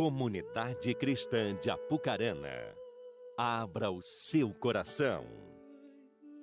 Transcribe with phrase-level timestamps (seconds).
[0.00, 2.74] Comunidade Cristã de Apucarana,
[3.36, 5.26] abra o seu coração.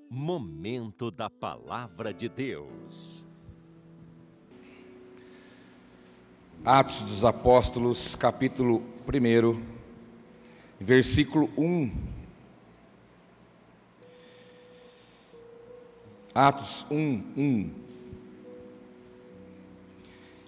[0.07, 3.25] Momento da Palavra de Deus.
[6.63, 9.59] Atos dos Apóstolos, capítulo 1,
[10.79, 11.91] versículo 1.
[16.31, 17.71] Atos 1, 1.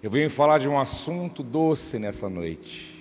[0.00, 2.99] Eu venho falar de um assunto doce nessa noite.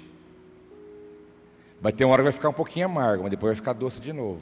[1.82, 4.02] Vai ter uma hora que vai ficar um pouquinho amargo, mas depois vai ficar doce
[4.02, 4.42] de novo.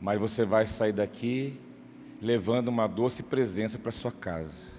[0.00, 1.58] Mas você vai sair daqui
[2.20, 4.76] levando uma doce presença para sua casa.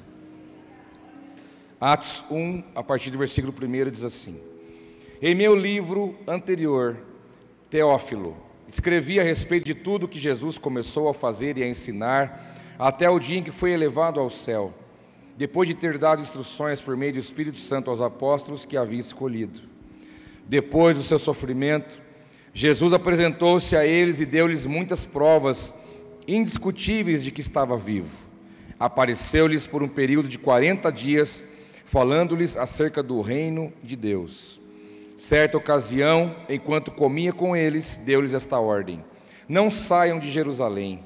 [1.79, 4.39] Atos 1, a partir do versículo 1 diz assim:
[5.21, 6.97] Em meu livro anterior,
[7.69, 13.09] Teófilo, escrevi a respeito de tudo que Jesus começou a fazer e a ensinar até
[13.09, 14.73] o dia em que foi elevado ao céu
[15.35, 19.76] depois de ter dado instruções por meio do Espírito Santo aos apóstolos que havia escolhido.
[20.47, 21.97] Depois do seu sofrimento,
[22.53, 25.73] Jesus apresentou-se a eles e deu-lhes muitas provas
[26.27, 28.15] indiscutíveis de que estava vivo.
[28.79, 31.43] Apareceu-lhes por um período de 40 dias,
[31.85, 34.59] falando-lhes acerca do reino de Deus.
[35.17, 39.03] Certa ocasião, enquanto comia com eles, deu-lhes esta ordem:
[39.49, 41.03] Não saiam de Jerusalém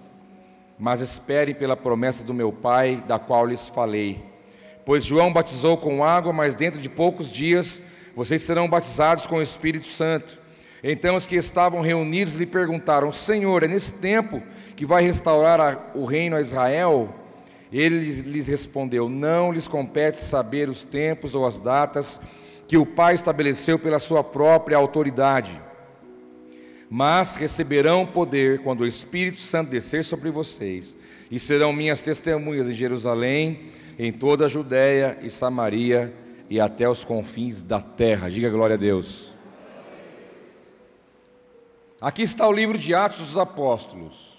[0.81, 4.19] mas esperem pela promessa do meu Pai, da qual lhes falei.
[4.83, 7.79] Pois João batizou com água, mas dentro de poucos dias
[8.15, 10.39] vocês serão batizados com o Espírito Santo.
[10.83, 14.41] Então os que estavam reunidos lhe perguntaram: Senhor, é nesse tempo
[14.75, 17.13] que vai restaurar a, o reino a Israel?
[17.71, 22.19] Ele lhes respondeu: Não lhes compete saber os tempos ou as datas
[22.67, 25.61] que o Pai estabeleceu pela sua própria autoridade
[26.93, 30.93] mas receberão poder quando o Espírito Santo descer sobre vocês,
[31.31, 33.61] e serão minhas testemunhas em Jerusalém,
[33.97, 36.13] em toda a Judéia e Samaria
[36.51, 38.29] e até os confins da terra.
[38.29, 39.31] Diga glória a Deus.
[42.01, 44.37] Aqui está o livro de Atos dos Apóstolos.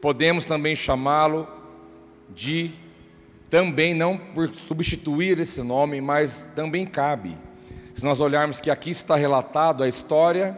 [0.00, 1.48] Podemos também chamá-lo
[2.28, 2.70] de
[3.50, 7.36] também não por substituir esse nome, mas também cabe.
[7.96, 10.56] Se nós olharmos que aqui está relatado a história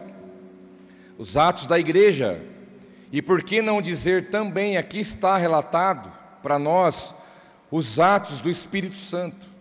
[1.17, 2.39] os atos da igreja.
[3.11, 6.11] E por que não dizer também, aqui está relatado
[6.43, 7.15] para nós,
[7.71, 9.52] os atos do Espírito Santo.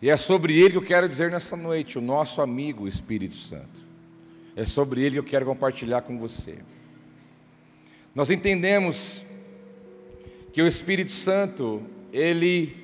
[0.00, 3.86] E é sobre ele que eu quero dizer nessa noite, o nosso amigo Espírito Santo.
[4.54, 6.58] É sobre ele que eu quero compartilhar com você.
[8.14, 9.24] Nós entendemos
[10.52, 11.82] que o Espírito Santo,
[12.12, 12.76] ele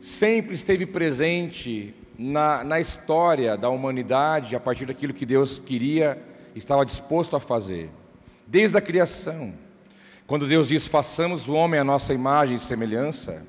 [0.00, 6.20] sempre esteve presente na, na história da humanidade, a partir daquilo que Deus queria
[6.54, 7.90] estava disposto a fazer,
[8.46, 9.54] desde a criação.
[10.26, 13.46] Quando Deus diz: façamos o homem a nossa imagem e semelhança,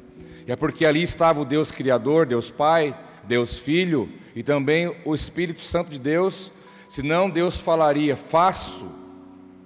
[0.50, 5.62] é porque ali estava o Deus Criador, Deus Pai, Deus Filho e também o Espírito
[5.62, 6.52] Santo de Deus,
[6.90, 8.92] senão Deus falaria: faço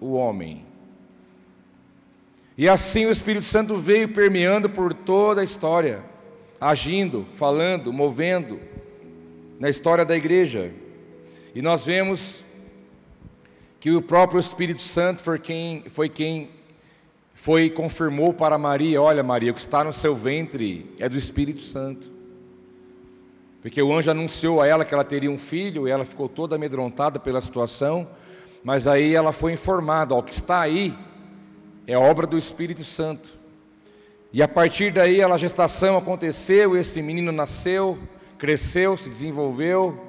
[0.01, 0.65] o homem.
[2.57, 6.03] E assim o Espírito Santo veio permeando por toda a história,
[6.59, 8.59] agindo, falando, movendo
[9.61, 10.69] na história da igreja.
[11.55, 12.43] E nós vemos
[13.79, 16.49] que o próprio Espírito Santo foi quem foi quem
[17.43, 21.61] foi confirmou para Maria, olha Maria, o que está no seu ventre é do Espírito
[21.61, 22.09] Santo.
[23.61, 26.55] Porque o anjo anunciou a ela que ela teria um filho, e ela ficou toda
[26.55, 28.07] amedrontada pela situação,
[28.63, 30.97] mas aí ela foi informada, ó, o que está aí
[31.85, 33.33] é obra do Espírito Santo.
[34.31, 37.99] E a partir daí a gestação aconteceu, esse menino nasceu,
[38.37, 40.01] cresceu, se desenvolveu,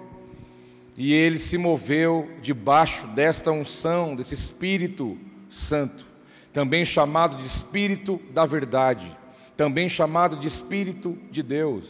[0.97, 5.19] e ele se moveu debaixo desta unção, desse Espírito
[5.51, 6.14] Santo,
[6.55, 9.15] também chamado de Espírito da Verdade,
[9.57, 11.85] também chamado de Espírito de Deus,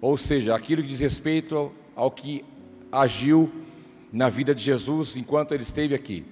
[0.00, 2.44] ou seja, aquilo que diz respeito ao, que
[2.90, 3.50] agiu
[4.12, 6.26] na vida de Jesus enquanto ele esteve aqui.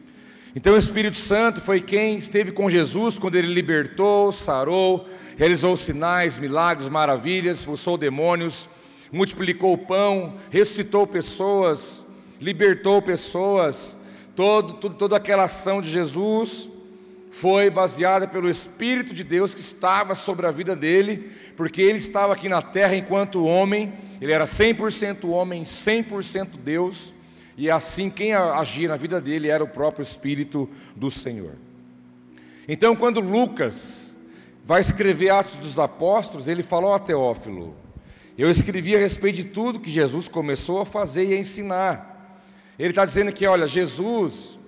[0.57, 6.37] Então o Espírito Santo foi quem esteve com Jesus quando ele libertou, sarou, realizou sinais,
[6.37, 8.69] milagres, maravilhas, expulsou demônios,
[9.13, 12.05] multiplicou o pão, ressuscitou pessoas,
[12.41, 13.97] libertou pessoas.
[14.35, 16.74] Todo, todo, toda aquela ação de Jesus
[17.35, 22.33] foi baseada pelo Espírito de Deus que estava sobre a vida dele, porque ele estava
[22.33, 27.13] aqui na terra enquanto homem, ele era 100% homem, 100% Deus,
[27.57, 31.55] e assim quem agia na vida dele era o próprio Espírito do Senhor.
[32.69, 34.17] Então, quando Lucas
[34.65, 37.75] vai escrever Atos dos Apóstolos, ele falou a Teófilo:
[38.39, 42.43] eu escrevi a respeito de tudo que Jesus começou a fazer e a ensinar.
[42.79, 44.59] Ele está dizendo que, olha, Jesus,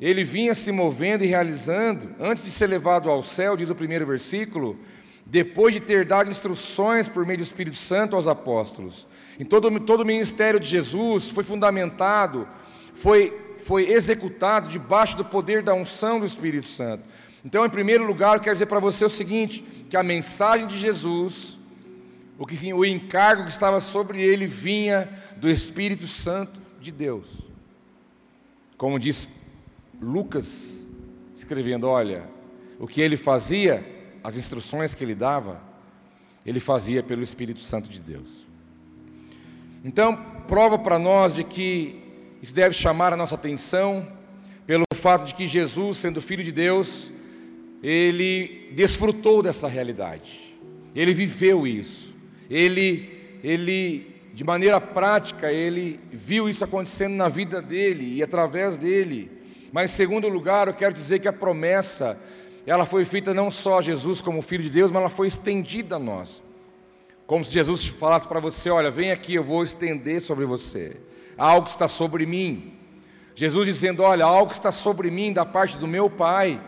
[0.00, 4.06] ele vinha se movendo e realizando, antes de ser levado ao céu, diz o primeiro
[4.06, 4.78] versículo,
[5.26, 9.06] depois de ter dado instruções por meio do Espírito Santo aos apóstolos.
[9.38, 12.48] Em todo, todo o ministério de Jesus foi fundamentado,
[12.94, 17.04] foi, foi executado debaixo do poder da unção do Espírito Santo.
[17.44, 20.76] Então, em primeiro lugar, eu quero dizer para você o seguinte: que a mensagem de
[20.78, 21.56] Jesus,
[22.38, 27.26] o, que, o encargo que estava sobre ele, vinha do Espírito Santo de Deus.
[28.76, 29.28] Como diz
[30.00, 30.88] Lucas,
[31.34, 32.28] escrevendo: olha,
[32.78, 33.86] o que ele fazia,
[34.22, 35.60] as instruções que ele dava,
[36.44, 38.46] ele fazia pelo Espírito Santo de Deus.
[39.84, 40.16] Então,
[40.46, 42.02] prova para nós de que
[42.42, 44.06] isso deve chamar a nossa atenção,
[44.66, 47.10] pelo fato de que Jesus, sendo Filho de Deus,
[47.82, 50.56] ele desfrutou dessa realidade,
[50.94, 52.14] ele viveu isso,
[52.50, 59.37] ele, ele, de maneira prática, ele viu isso acontecendo na vida dele e através dele.
[59.72, 62.18] Mas, em segundo lugar, eu quero dizer que a promessa,
[62.66, 65.96] ela foi feita não só a Jesus como Filho de Deus, mas ela foi estendida
[65.96, 66.42] a nós.
[67.26, 70.96] Como se Jesus falasse para você: Olha, vem aqui, eu vou estender sobre você.
[71.36, 72.72] Algo está sobre mim.
[73.34, 76.60] Jesus dizendo: Olha, algo está sobre mim da parte do meu Pai.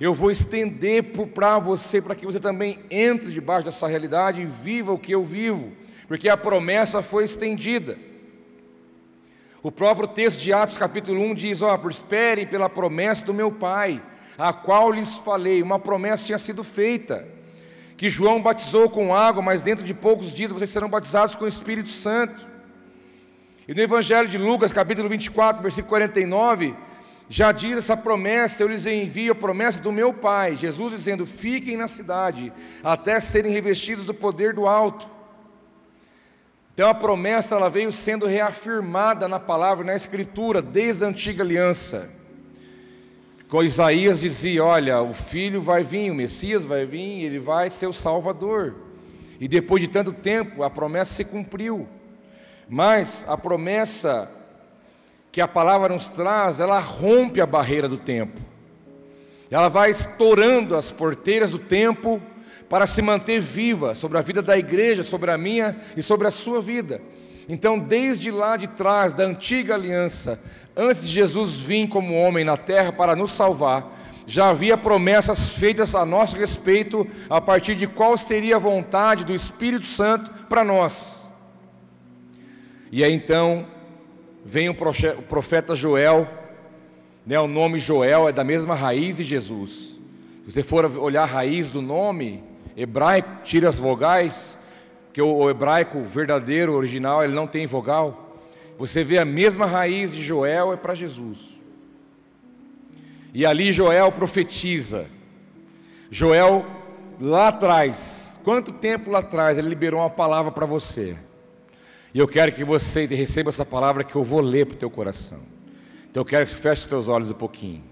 [0.00, 1.04] Eu vou estender
[1.34, 5.22] para você, para que você também entre debaixo dessa realidade e viva o que eu
[5.22, 5.72] vivo,
[6.08, 7.98] porque a promessa foi estendida.
[9.62, 14.02] O próprio texto de Atos, capítulo 1, diz: Ó, esperem pela promessa do meu Pai,
[14.38, 15.62] a qual lhes falei.
[15.62, 17.28] Uma promessa tinha sido feita
[17.96, 21.48] que João batizou com água, mas dentro de poucos dias vocês serão batizados com o
[21.48, 22.46] Espírito Santo.
[23.68, 26.74] E no Evangelho de Lucas, capítulo 24, versículo 49,
[27.28, 31.76] já diz essa promessa: Eu lhes envio a promessa do meu Pai, Jesus dizendo: Fiquem
[31.76, 32.50] na cidade,
[32.82, 35.19] até serem revestidos do poder do alto.
[36.80, 42.08] Então a promessa ela veio sendo reafirmada na palavra, na Escritura, desde a antiga aliança.
[43.50, 47.86] Com Isaías dizia: Olha, o filho vai vir, o Messias vai vir, ele vai ser
[47.86, 48.76] o Salvador.
[49.38, 51.86] E depois de tanto tempo, a promessa se cumpriu.
[52.66, 54.30] Mas a promessa
[55.30, 58.40] que a palavra nos traz, ela rompe a barreira do tempo.
[59.50, 62.22] Ela vai estourando as porteiras do tempo
[62.70, 66.30] para se manter viva sobre a vida da igreja, sobre a minha e sobre a
[66.30, 67.02] sua vida.
[67.48, 70.40] Então, desde lá de trás, da antiga aliança,
[70.76, 75.96] antes de Jesus vir como homem na terra para nos salvar, já havia promessas feitas
[75.96, 81.26] a nosso respeito a partir de qual seria a vontade do Espírito Santo para nós.
[82.92, 83.66] E aí então
[84.44, 84.74] vem o
[85.28, 86.28] profeta Joel,
[87.26, 89.96] né, o nome Joel é da mesma raiz de Jesus.
[90.44, 92.48] Se você for olhar a raiz do nome
[92.80, 94.58] hebraico, tira as vogais,
[95.12, 98.38] que o hebraico verdadeiro, original, ele não tem vogal.
[98.78, 101.38] Você vê a mesma raiz de Joel é para Jesus.
[103.34, 105.06] E ali Joel profetiza.
[106.10, 106.64] Joel,
[107.20, 111.16] lá atrás, quanto tempo lá atrás, ele liberou uma palavra para você.
[112.14, 114.90] E eu quero que você receba essa palavra que eu vou ler para o teu
[114.90, 115.38] coração.
[116.10, 117.89] Então eu quero que você feche os teus olhos um pouquinho.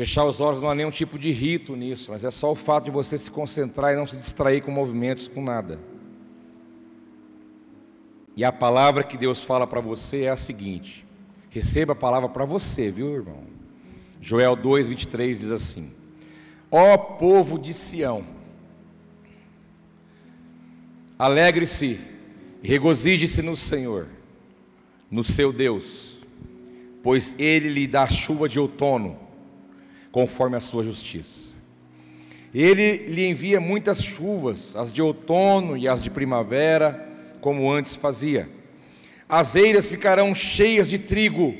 [0.00, 2.86] Fechar os olhos não há nenhum tipo de rito nisso, mas é só o fato
[2.86, 5.78] de você se concentrar e não se distrair com movimentos, com nada.
[8.34, 11.06] E a palavra que Deus fala para você é a seguinte:
[11.50, 13.42] receba a palavra para você, viu, irmão?
[14.22, 15.92] Joel 2, 23 diz assim:
[16.70, 18.24] Ó povo de Sião,
[21.18, 22.00] alegre-se
[22.62, 24.06] regozije-se no Senhor,
[25.10, 26.16] no seu Deus,
[27.02, 29.28] pois Ele lhe dá chuva de outono,
[30.12, 31.50] conforme a sua justiça.
[32.54, 37.08] Ele lhe envia muitas chuvas, as de outono e as de primavera,
[37.40, 38.48] como antes fazia.
[39.28, 41.54] As eiras ficarão cheias de trigo,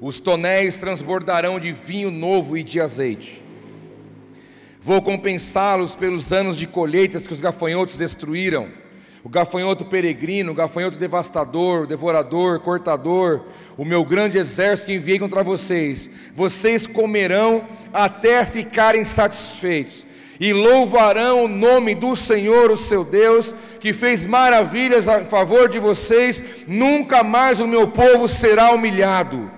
[0.00, 3.42] os tonéis transbordarão de vinho novo e de azeite.
[4.80, 8.68] Vou compensá-los pelos anos de colheitas que os gafanhotos destruíram.
[9.24, 13.42] O gafanhoto peregrino, o gafanhoto devastador, devorador, cortador,
[13.76, 16.08] o meu grande exército que enviei contra vocês.
[16.34, 20.06] Vocês comerão até ficarem satisfeitos
[20.40, 25.78] e louvarão o nome do Senhor, o seu Deus, que fez maravilhas a favor de
[25.78, 29.50] vocês, nunca mais o meu povo será humilhado.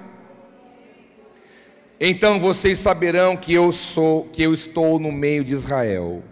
[2.00, 6.22] Então vocês saberão que eu sou, que eu estou no meio de Israel.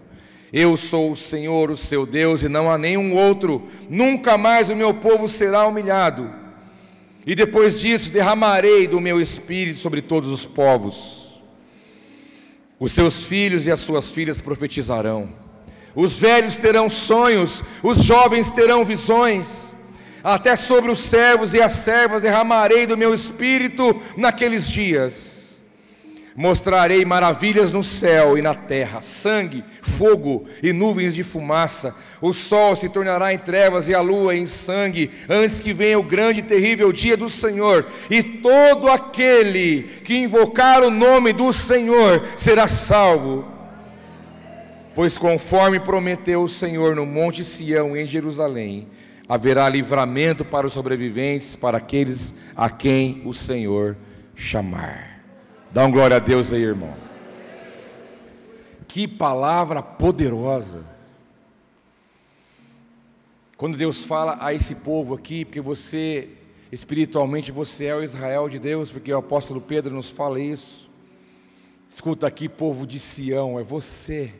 [0.52, 3.68] Eu sou o Senhor, o seu Deus, e não há nenhum outro.
[3.88, 6.32] Nunca mais o meu povo será humilhado.
[7.26, 11.18] E depois disso derramarei do meu espírito sobre todos os povos
[12.78, 15.30] os seus filhos e as suas filhas profetizarão.
[15.94, 19.74] Os velhos terão sonhos, os jovens terão visões.
[20.22, 25.37] Até sobre os servos e as servas derramarei do meu espírito naqueles dias.
[26.40, 31.96] Mostrarei maravilhas no céu e na terra: sangue, fogo e nuvens de fumaça.
[32.20, 36.02] O sol se tornará em trevas e a lua em sangue, antes que venha o
[36.04, 37.84] grande e terrível dia do Senhor.
[38.08, 43.44] E todo aquele que invocar o nome do Senhor será salvo.
[44.94, 48.86] Pois conforme prometeu o Senhor no monte Sião em Jerusalém,
[49.28, 53.96] haverá livramento para os sobreviventes, para aqueles a quem o Senhor
[54.36, 55.07] chamar.
[55.70, 56.96] Dá um glória a Deus aí, irmão.
[58.86, 60.82] Que palavra poderosa.
[63.54, 66.30] Quando Deus fala a esse povo aqui, porque você,
[66.72, 70.88] espiritualmente, você é o Israel de Deus, porque o apóstolo Pedro nos fala isso.
[71.90, 74.32] Escuta aqui, povo de Sião, é você.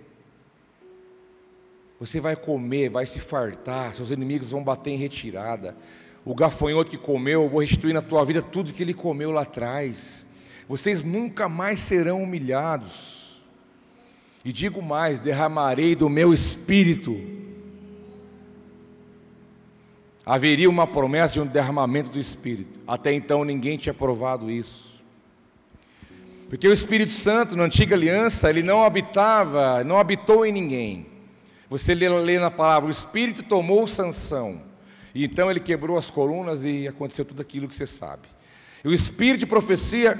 [2.01, 5.77] Você vai comer, vai se fartar, seus inimigos vão bater em retirada.
[6.25, 9.43] O gafanhoto que comeu, eu vou restituir na tua vida tudo que ele comeu lá
[9.43, 10.27] atrás
[10.69, 13.39] vocês nunca mais serão humilhados.
[14.45, 17.19] E digo mais: derramarei do meu espírito.
[20.27, 22.79] Haveria uma promessa de um derramamento do espírito.
[22.87, 24.87] Até então ninguém tinha provado isso.
[26.51, 31.07] Porque o Espírito Santo, na antiga aliança, ele não habitava, não habitou em ninguém.
[31.69, 34.63] Você lê, lê na palavra, o Espírito tomou Sansão.
[35.15, 38.29] E então ele quebrou as colunas e aconteceu tudo aquilo que você sabe.
[38.83, 40.19] E o Espírito de profecia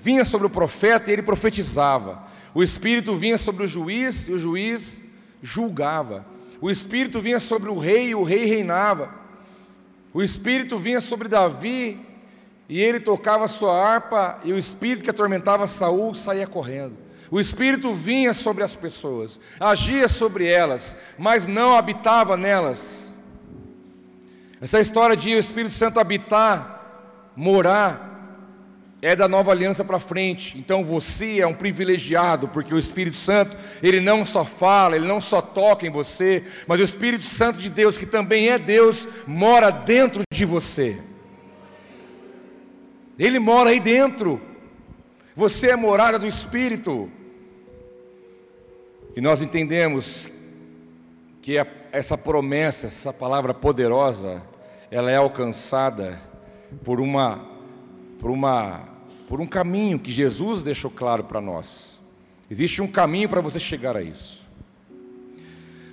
[0.00, 2.22] vinha sobre o profeta e ele profetizava.
[2.54, 5.00] O Espírito vinha sobre o juiz e o juiz
[5.42, 6.24] julgava.
[6.60, 9.12] O Espírito vinha sobre o rei e o rei reinava.
[10.14, 11.98] O Espírito vinha sobre Davi
[12.68, 16.96] e ele tocava sua harpa e o Espírito que atormentava Saul saía correndo.
[17.30, 23.10] O Espírito vinha sobre as pessoas, agia sobre elas, mas não habitava nelas.
[24.60, 28.11] Essa história de o Espírito Santo habitar, morar,
[29.02, 30.56] é da nova aliança para frente.
[30.56, 35.20] Então você é um privilegiado, porque o Espírito Santo, ele não só fala, ele não
[35.20, 39.70] só toca em você, mas o Espírito Santo de Deus, que também é Deus, mora
[39.70, 41.02] dentro de você.
[43.18, 44.40] Ele mora aí dentro.
[45.34, 47.10] Você é morada do Espírito.
[49.16, 50.28] E nós entendemos
[51.42, 51.56] que
[51.90, 54.42] essa promessa, essa palavra poderosa,
[54.92, 56.20] ela é alcançada
[56.84, 57.51] por uma
[58.22, 58.88] por uma
[59.28, 61.98] por um caminho que Jesus deixou claro para nós.
[62.48, 64.46] Existe um caminho para você chegar a isso.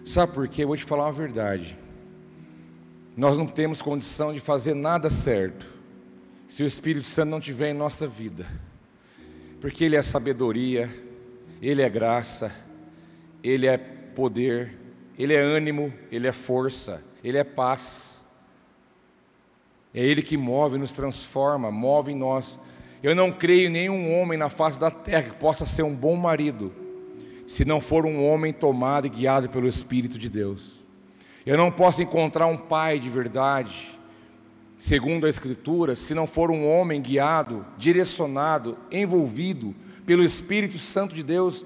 [0.05, 0.63] Sabe por quê?
[0.63, 1.77] Eu vou te falar uma verdade.
[3.17, 5.65] Nós não temos condição de fazer nada certo
[6.48, 8.45] se o Espírito Santo não estiver em nossa vida.
[9.62, 10.89] Porque Ele é sabedoria,
[11.62, 12.51] Ele é graça,
[13.43, 14.77] Ele é poder,
[15.17, 18.09] Ele é ânimo, Ele é força, Ele é paz.
[19.93, 22.60] É Ele que move, nos transforma, move em nós
[23.01, 26.17] eu não creio em nenhum homem na face da terra que possa ser um bom
[26.17, 26.72] marido,
[27.48, 30.79] se não for um homem tomado e guiado pelo Espírito de Deus.
[31.46, 33.98] Eu não posso encontrar um pai de verdade,
[34.77, 39.74] segundo a Escritura, se não for um homem guiado, direcionado, envolvido
[40.05, 41.65] pelo Espírito Santo de Deus.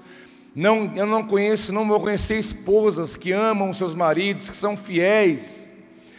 [0.54, 5.63] Não, eu não conheço, não vou conhecer esposas que amam seus maridos, que são fiéis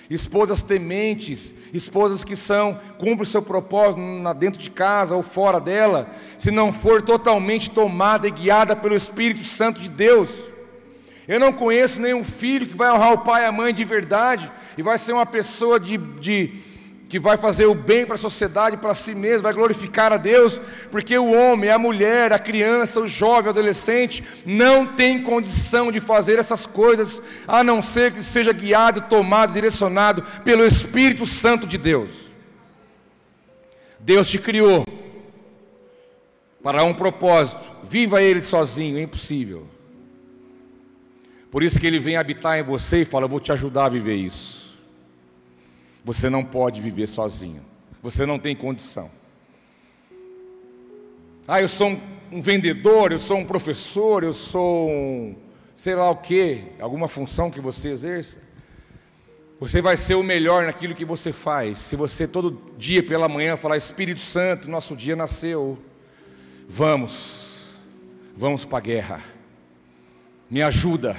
[0.09, 3.99] esposas tementes, esposas que são cumprem seu propósito
[4.37, 9.43] dentro de casa ou fora dela, se não for totalmente tomada e guiada pelo Espírito
[9.43, 10.29] Santo de Deus.
[11.27, 14.51] Eu não conheço nenhum filho que vai honrar o pai e a mãe de verdade
[14.77, 16.61] e vai ser uma pessoa de, de
[17.07, 20.59] que vai fazer o bem para a sociedade, para si mesmo, vai glorificar a Deus,
[20.91, 25.99] porque o homem, a mulher, a criança, o jovem, o adolescente, não tem condição de
[25.99, 31.77] fazer essas coisas, a não ser que seja guiado, tomado, direcionado pelo Espírito Santo de
[31.77, 32.09] Deus.
[33.99, 34.85] Deus te criou
[36.63, 39.67] para um propósito, viva ele sozinho, é impossível.
[41.51, 43.89] Por isso que ele vem habitar em você e fala: Eu vou te ajudar a
[43.89, 44.64] viver isso.
[46.05, 47.65] Você não pode viver sozinho.
[48.03, 49.09] Você não tem condição.
[51.47, 51.97] Ah, eu sou
[52.31, 55.35] um, vendedor, eu sou um professor, eu sou um,
[55.75, 58.39] sei lá o que, alguma função que você exerça.
[59.59, 61.79] Você vai ser o melhor naquilo que você faz.
[61.79, 65.75] Se você todo dia pela manhã falar Espírito Santo, nosso dia nasceu.
[66.69, 67.71] Vamos,
[68.37, 69.23] vamos para a guerra.
[70.51, 71.17] Me ajuda.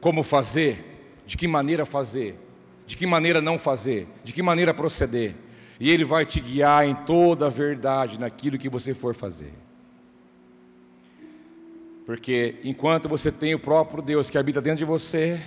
[0.00, 0.82] Como fazer?
[1.26, 2.45] De que maneira fazer?
[2.86, 5.34] De que maneira não fazer, de que maneira proceder.
[5.78, 9.52] E Ele vai te guiar em toda a verdade naquilo que você for fazer.
[12.06, 15.40] Porque enquanto você tem o próprio Deus que habita dentro de você,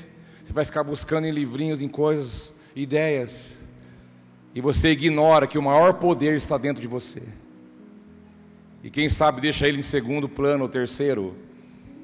[0.43, 3.58] você vai ficar buscando em livrinhos, em coisas, ideias,
[4.53, 7.22] e você ignora que o maior poder está dentro de você.
[8.84, 11.36] E quem sabe deixa ele em segundo plano ou terceiro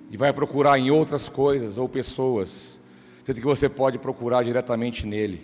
[0.10, 2.75] e vai procurar em outras coisas ou pessoas,
[3.26, 5.42] sendo que você pode procurar diretamente nele.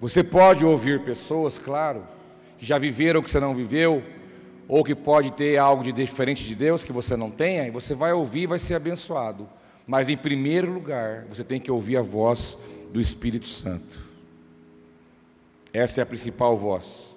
[0.00, 2.02] Você pode ouvir pessoas, claro,
[2.58, 4.02] que já viveram o que você não viveu,
[4.66, 7.94] ou que pode ter algo de diferente de Deus que você não tenha, e você
[7.94, 9.48] vai ouvir e vai ser abençoado.
[9.86, 12.58] Mas em primeiro lugar, você tem que ouvir a voz
[12.92, 14.04] do Espírito Santo.
[15.72, 17.14] Essa é a principal voz.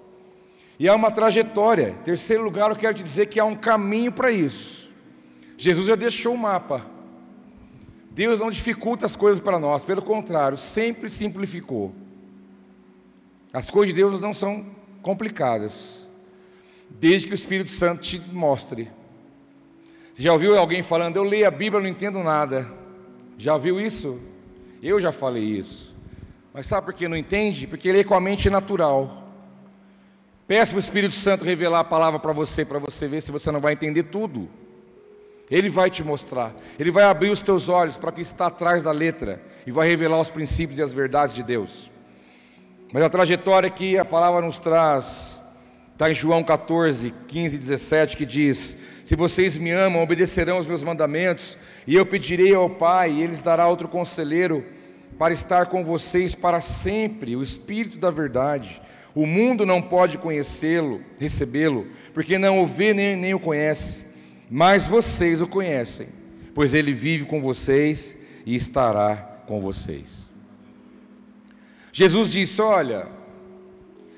[0.78, 1.90] E há uma trajetória.
[2.00, 4.88] Em terceiro lugar, eu quero te dizer que há um caminho para isso.
[5.58, 6.86] Jesus já deixou o mapa.
[8.20, 11.94] Deus não dificulta as coisas para nós, pelo contrário, sempre simplificou.
[13.50, 14.66] As coisas de Deus não são
[15.00, 16.06] complicadas,
[16.90, 18.90] desde que o Espírito Santo te mostre.
[20.12, 22.70] Você já ouviu alguém falando, eu leio a Bíblia, não entendo nada?
[23.38, 24.20] Já ouviu isso?
[24.82, 25.96] Eu já falei isso.
[26.52, 27.66] Mas sabe por que não entende?
[27.66, 29.32] Porque lê com a mente natural.
[30.46, 33.50] Peça para o Espírito Santo revelar a palavra para você, para você ver se você
[33.50, 34.46] não vai entender tudo.
[35.50, 38.82] Ele vai te mostrar, ele vai abrir os teus olhos para o que está atrás
[38.82, 41.90] da letra e vai revelar os princípios e as verdades de Deus.
[42.92, 45.40] Mas a trajetória que a palavra nos traz
[45.92, 50.66] está em João 14, 15 e 17, que diz: Se vocês me amam, obedecerão os
[50.66, 54.64] meus mandamentos, e eu pedirei ao Pai, e Ele dará outro conselheiro
[55.18, 58.80] para estar com vocês para sempre, o Espírito da Verdade.
[59.14, 64.04] O mundo não pode conhecê-lo, recebê-lo, porque não o vê nem, nem o conhece,
[64.50, 66.08] mas vocês o conhecem,
[66.52, 69.16] pois ele vive com vocês e estará
[69.46, 70.28] com vocês.
[71.92, 73.06] Jesus disse: Olha,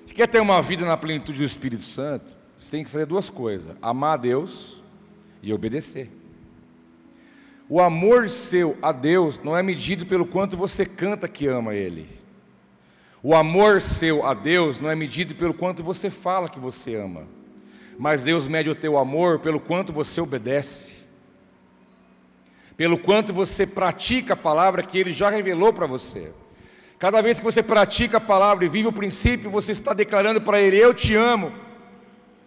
[0.06, 2.24] se quer ter uma vida na plenitude do Espírito Santo,
[2.58, 4.82] você tem que fazer duas coisas: amar a Deus
[5.42, 6.10] e obedecer.
[7.68, 12.08] O amor seu a Deus não é medido pelo quanto você canta que ama Ele.
[13.22, 17.26] O amor seu a Deus não é medido pelo quanto você fala que você ama.
[18.02, 20.92] Mas Deus mede o teu amor pelo quanto você obedece.
[22.76, 26.32] Pelo quanto você pratica a palavra que Ele já revelou para você.
[26.99, 30.61] Cada vez que você pratica a palavra e vive o princípio, você está declarando para
[30.61, 31.53] Ele: Eu te amo.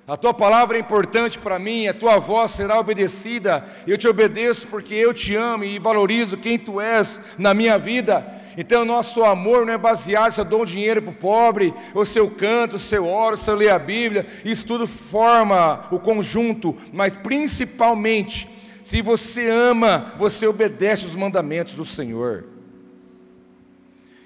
[0.06, 3.66] A tua palavra é importante para mim, a tua voz será obedecida.
[3.88, 8.26] Eu te obedeço porque eu te amo e valorizo quem tu és na minha vida.
[8.58, 12.06] Então, nosso amor não é baseado se eu dou um dinheiro para o pobre, ou
[12.06, 14.26] se eu canto, se eu oro, se eu leio a Bíblia.
[14.44, 18.50] Isso tudo forma o conjunto, mas principalmente,
[18.84, 22.46] se você ama, você obedece os mandamentos do Senhor.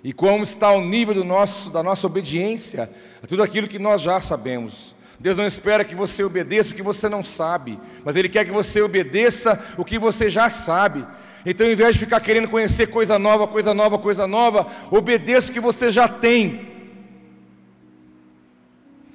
[0.03, 2.89] E como está o nível do nosso, da nossa obediência
[3.21, 4.95] a tudo aquilo que nós já sabemos.
[5.19, 8.51] Deus não espera que você obedeça o que você não sabe, mas Ele quer que
[8.51, 11.05] você obedeça o que você já sabe.
[11.45, 15.54] Então, ao invés de ficar querendo conhecer coisa nova, coisa nova, coisa nova, obedeça o
[15.54, 16.67] que você já tem,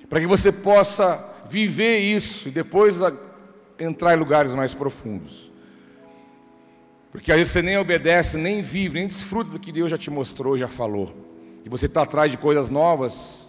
[0.09, 2.97] para que você possa viver isso e depois
[3.79, 5.51] entrar em lugares mais profundos.
[7.15, 10.11] Porque às vezes você nem obedece, nem vive, nem desfruta do que Deus já te
[10.11, 11.15] mostrou, já falou.
[11.65, 13.49] E você está atrás de coisas novas.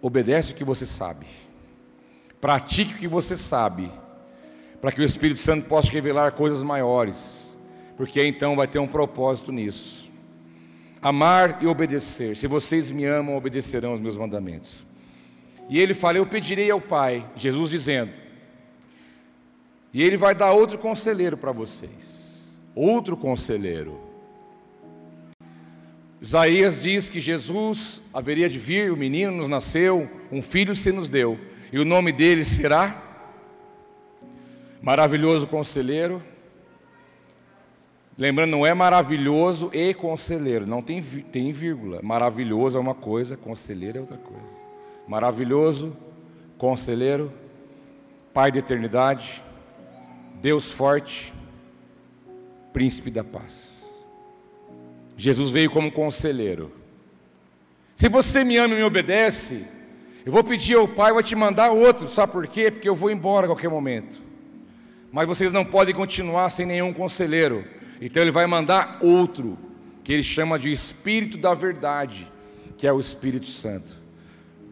[0.00, 1.26] Obedece o que você sabe.
[2.40, 3.92] Pratique o que você sabe.
[4.80, 7.54] Para que o Espírito Santo possa revelar coisas maiores.
[7.96, 10.10] Porque então vai ter um propósito nisso.
[11.02, 12.36] Amar e obedecer.
[12.36, 14.84] Se vocês me amam, obedecerão os meus mandamentos.
[15.68, 18.12] E ele fala: Eu pedirei ao Pai, Jesus dizendo,
[19.92, 22.20] e ele vai dar outro conselheiro para vocês
[22.74, 23.98] outro conselheiro.
[26.20, 31.08] Isaías diz que Jesus haveria de vir, o menino nos nasceu, um filho se nos
[31.08, 31.38] deu,
[31.72, 33.09] e o nome dele será
[34.82, 36.22] Maravilhoso Conselheiro.
[38.16, 42.00] Lembrando, não é maravilhoso e conselheiro, não tem, tem vírgula.
[42.02, 44.58] Maravilhoso é uma coisa, conselheiro é outra coisa.
[45.08, 45.96] Maravilhoso,
[46.58, 47.32] conselheiro,
[48.34, 49.42] Pai da eternidade,
[50.34, 51.32] Deus forte,
[52.74, 53.82] príncipe da paz.
[55.16, 56.70] Jesus veio como conselheiro.
[57.96, 59.64] Se você me ama e me obedece,
[60.26, 62.06] eu vou pedir ao Pai, vai te mandar outro.
[62.08, 62.70] Sabe por quê?
[62.70, 64.29] Porque eu vou embora a qualquer momento.
[65.12, 67.64] Mas vocês não podem continuar sem nenhum conselheiro.
[68.00, 69.58] Então ele vai mandar outro,
[70.02, 72.30] que ele chama de Espírito da Verdade,
[72.78, 74.00] que é o Espírito Santo.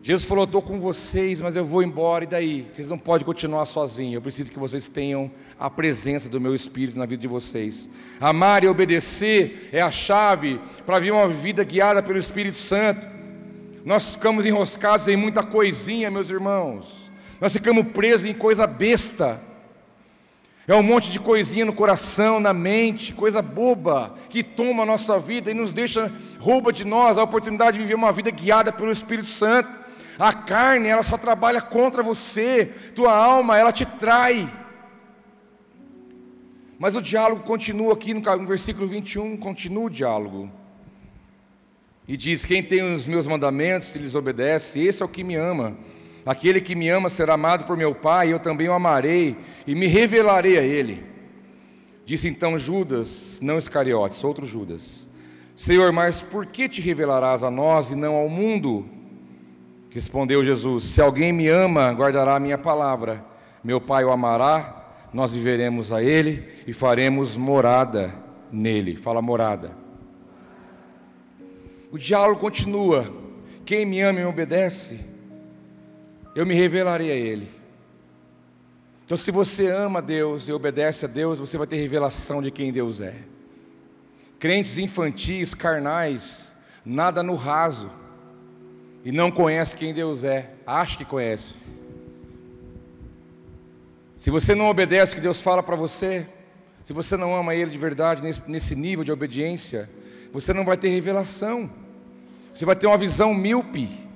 [0.03, 2.67] Jesus falou: Estou com vocês, mas eu vou embora, e daí?
[2.73, 4.15] Vocês não podem continuar sozinhos.
[4.15, 7.89] Eu preciso que vocês tenham a presença do meu Espírito na vida de vocês.
[8.21, 13.07] Amar e obedecer é a chave para viver uma vida guiada pelo Espírito Santo.
[13.85, 16.87] Nós ficamos enroscados em muita coisinha, meus irmãos.
[17.41, 19.48] Nós ficamos presos em coisa besta.
[20.69, 25.19] É um monte de coisinha no coração, na mente, coisa boba, que toma a nossa
[25.19, 28.93] vida e nos deixa, rouba de nós a oportunidade de viver uma vida guiada pelo
[28.93, 29.71] Espírito Santo.
[30.19, 32.67] A carne, ela só trabalha contra você.
[32.95, 34.47] Tua alma, ela te trai.
[36.79, 40.53] Mas o diálogo continua aqui no versículo 21, continua o diálogo.
[42.07, 45.35] E diz: Quem tem os meus mandamentos e lhes obedece, esse é o que me
[45.35, 45.79] ama.
[46.29, 49.35] Aquele que me ama será amado por meu Pai, eu também o amarei
[49.67, 51.03] e me revelarei a ele.
[52.05, 55.09] Disse então Judas, não Iscariotes, outro Judas:
[55.57, 58.85] Senhor, mas por que te revelarás a nós e não ao mundo?
[59.89, 63.25] Respondeu Jesus: Se alguém me ama, guardará a minha palavra.
[63.65, 68.15] Meu Pai o amará, nós viveremos a ele e faremos morada
[68.53, 68.97] nele.
[68.97, 69.73] Fala morada.
[71.91, 73.11] O diálogo continua.
[73.65, 75.08] Quem me ama e me obedece,
[76.39, 77.49] eu me revelarei a ele.
[79.05, 82.73] Então, se você ama Deus e obedece a Deus, você vai ter revelação de quem
[82.73, 83.17] Deus é.
[84.39, 87.91] Crentes infantis, carnais, nada no raso,
[89.05, 91.55] e não conhece quem Deus é, acha que conhece.
[94.17, 96.25] Se você não obedece o que Deus fala para você,
[96.85, 99.91] se você não ama Ele de verdade, nesse, nesse nível de obediência,
[100.33, 101.69] você não vai ter revelação,
[102.55, 104.07] você vai ter uma visão míope,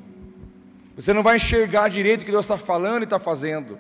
[0.97, 3.79] você não vai enxergar direito o que Deus está falando e está fazendo,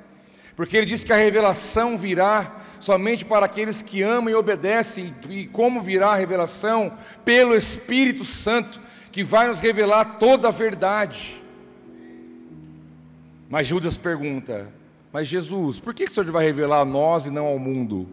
[0.56, 5.14] porque Ele diz que a revelação virá somente para aqueles que amam e obedecem.
[5.28, 6.96] E como virá a revelação?
[7.24, 11.42] Pelo Espírito Santo, que vai nos revelar toda a verdade.
[13.48, 14.72] Mas Judas pergunta:
[15.12, 18.08] Mas Jesus, por que o Senhor vai revelar a nós e não ao mundo?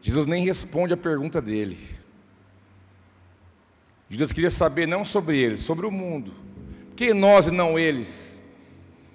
[0.00, 1.78] Jesus nem responde a pergunta dele.
[4.10, 6.43] Judas queria saber não sobre eles, sobre o mundo.
[6.96, 8.40] Que nós e não eles?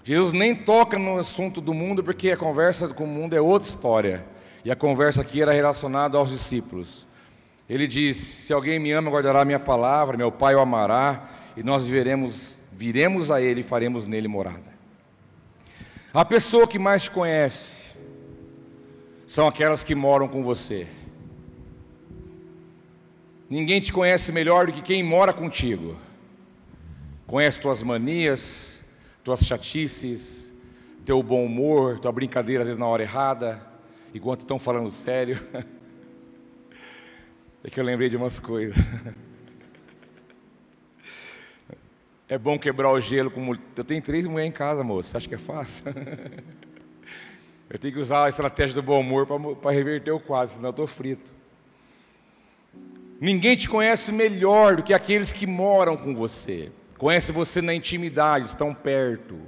[0.03, 3.69] Jesus nem toca no assunto do mundo, porque a conversa com o mundo é outra
[3.69, 4.25] história.
[4.65, 7.05] E a conversa aqui era relacionada aos discípulos.
[7.69, 11.63] Ele diz: Se alguém me ama, guardará a minha palavra, meu Pai o amará, e
[11.63, 14.69] nós viveremos, viremos a Ele e faremos nele morada.
[16.13, 17.95] A pessoa que mais te conhece
[19.27, 20.87] são aquelas que moram com você.
[23.47, 25.95] Ninguém te conhece melhor do que quem mora contigo.
[27.29, 28.81] Conhece tuas manias,
[29.23, 30.51] tuas chatices,
[31.05, 33.61] teu bom humor, tua brincadeira às vezes na hora errada,
[34.15, 35.39] enquanto estão falando sério.
[37.61, 38.75] É que eu lembrei de umas coisas.
[42.27, 45.09] É bom quebrar o gelo com Eu tenho três mulheres em casa, moço.
[45.09, 45.83] Você acha que é fácil?
[47.69, 50.71] Eu tenho que usar a estratégia do bom humor para reverter o quadro, senão eu
[50.71, 51.31] estou frito.
[53.19, 58.47] Ninguém te conhece melhor do que aqueles que moram com você conhece você na intimidade,
[58.47, 59.39] estão perto,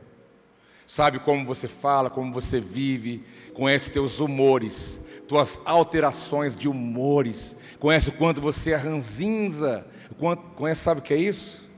[0.88, 8.10] sabe como você fala, como você vive, conhece teus humores, tuas alterações de humores, conhece
[8.10, 9.86] o quanto você é ranzinza,
[10.18, 11.70] quanto, conhece, sabe o que é isso?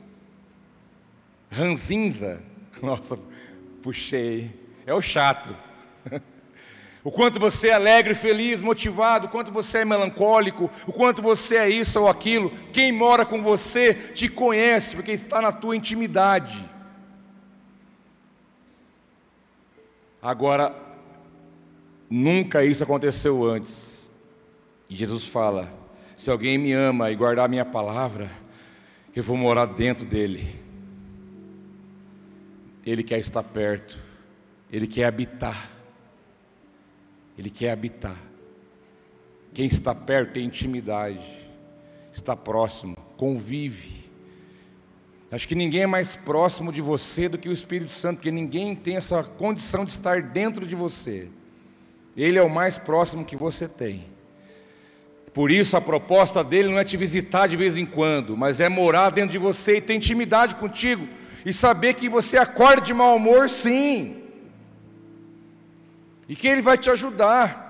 [1.52, 2.40] Ranzinza,
[2.82, 3.18] nossa,
[3.82, 4.52] puxei,
[4.86, 5.56] é o chato.
[7.04, 11.58] O quanto você é alegre, feliz, motivado, o quanto você é melancólico, o quanto você
[11.58, 12.50] é isso ou aquilo.
[12.72, 16.64] Quem mora com você te conhece, porque está na tua intimidade.
[20.22, 20.74] Agora,
[22.10, 24.10] nunca isso aconteceu antes.
[24.90, 25.74] E Jesus fala:
[26.16, 28.32] se alguém me ama e guardar a minha palavra,
[29.14, 30.56] eu vou morar dentro dele.
[32.86, 34.00] Ele quer estar perto,
[34.72, 35.73] ele quer habitar.
[37.38, 38.18] Ele quer habitar.
[39.54, 41.22] Quem está perto tem intimidade,
[42.12, 44.04] está próximo, convive.
[45.32, 48.76] Acho que ninguém é mais próximo de você do que o Espírito Santo, porque ninguém
[48.76, 51.28] tem essa condição de estar dentro de você.
[52.16, 54.06] Ele é o mais próximo que você tem.
[55.34, 58.70] Por isso a proposta dele não é te visitar de vez em quando, mas é
[58.70, 61.08] morar dentro de você e ter intimidade contigo
[61.44, 64.23] e saber que você acorda de mau humor, sim
[66.28, 67.64] e que Ele vai te ajudar.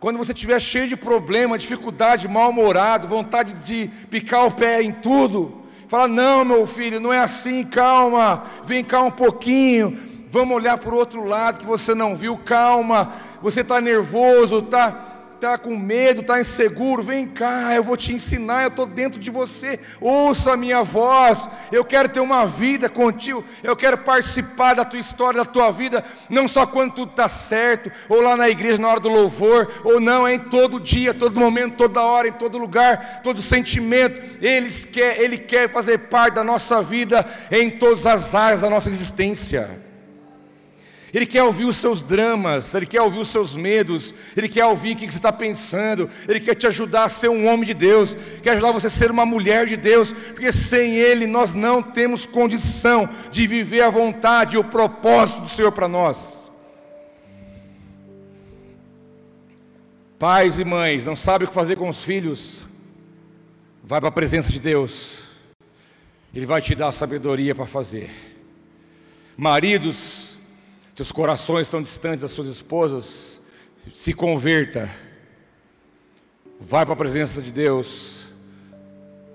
[0.00, 5.62] Quando você estiver cheio de problema, dificuldade, mal-humorado, vontade de picar o pé em tudo,
[5.88, 9.98] fala: Não, meu filho, não é assim, calma, vem cá um pouquinho,
[10.30, 15.13] vamos olhar para o outro lado que você não viu, calma, você está nervoso, está
[15.44, 19.30] está com medo, está inseguro, vem cá, eu vou te ensinar, eu estou dentro de
[19.30, 24.84] você, ouça a minha voz, eu quero ter uma vida contigo, eu quero participar da
[24.84, 28.80] tua história, da tua vida, não só quando tudo está certo, ou lá na igreja
[28.80, 32.32] na hora do louvor, ou não, é em todo dia, todo momento, toda hora, em
[32.32, 38.06] todo lugar, todo sentimento, Ele quer, Ele quer fazer parte da nossa vida em todas
[38.06, 39.83] as áreas da nossa existência.
[41.14, 44.94] Ele quer ouvir os seus dramas, Ele quer ouvir os seus medos, Ele quer ouvir
[44.94, 48.16] o que você está pensando, Ele quer te ajudar a ser um homem de Deus,
[48.42, 52.26] quer ajudar você a ser uma mulher de Deus, porque sem Ele nós não temos
[52.26, 56.50] condição de viver a vontade e o propósito do Senhor para nós.
[60.18, 62.64] Pais e mães, não sabem o que fazer com os filhos,
[63.84, 65.20] vai para a presença de Deus,
[66.34, 68.10] Ele vai te dar a sabedoria para fazer.
[69.36, 70.23] Maridos,
[70.94, 73.40] seus corações estão distantes das suas esposas,
[73.96, 74.88] se converta,
[76.60, 78.22] vai para a presença de Deus,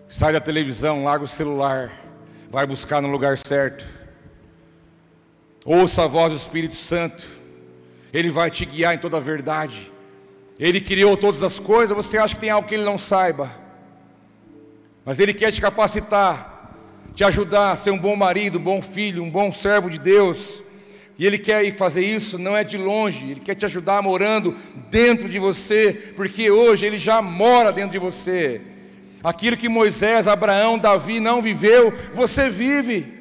[0.07, 1.91] sai da televisão, larga o celular,
[2.49, 3.85] vai buscar no lugar certo,
[5.65, 7.27] ouça a voz do Espírito Santo,
[8.13, 9.91] Ele vai te guiar em toda a verdade.
[10.57, 13.53] Ele criou todas as coisas, você acha que tem algo que Ele não saiba,
[15.03, 16.73] mas Ele quer te capacitar,
[17.13, 20.63] te ajudar a ser um bom marido, um bom filho, um bom servo de Deus
[21.19, 24.55] e Ele quer fazer isso, não é de longe, Ele quer te ajudar morando
[24.89, 28.61] dentro de você, porque hoje Ele já mora dentro de você.
[29.21, 33.19] Aquilo que Moisés, Abraão, Davi não viveu, você vive.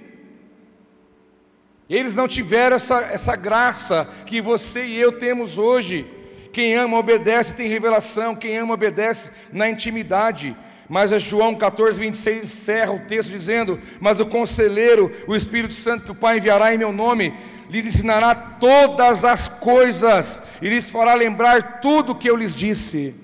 [1.91, 6.07] Eles não tiveram essa, essa graça que você e eu temos hoje.
[6.53, 8.37] Quem ama obedece, tem revelação.
[8.37, 10.57] Quem ama obedece na intimidade.
[10.89, 16.05] Mas é João 14, 26 encerra o texto dizendo: Mas o conselheiro, o Espírito Santo
[16.05, 17.35] que o Pai enviará em meu nome,
[17.69, 23.15] lhes ensinará todas as coisas e lhes fará lembrar tudo o que eu lhes disse.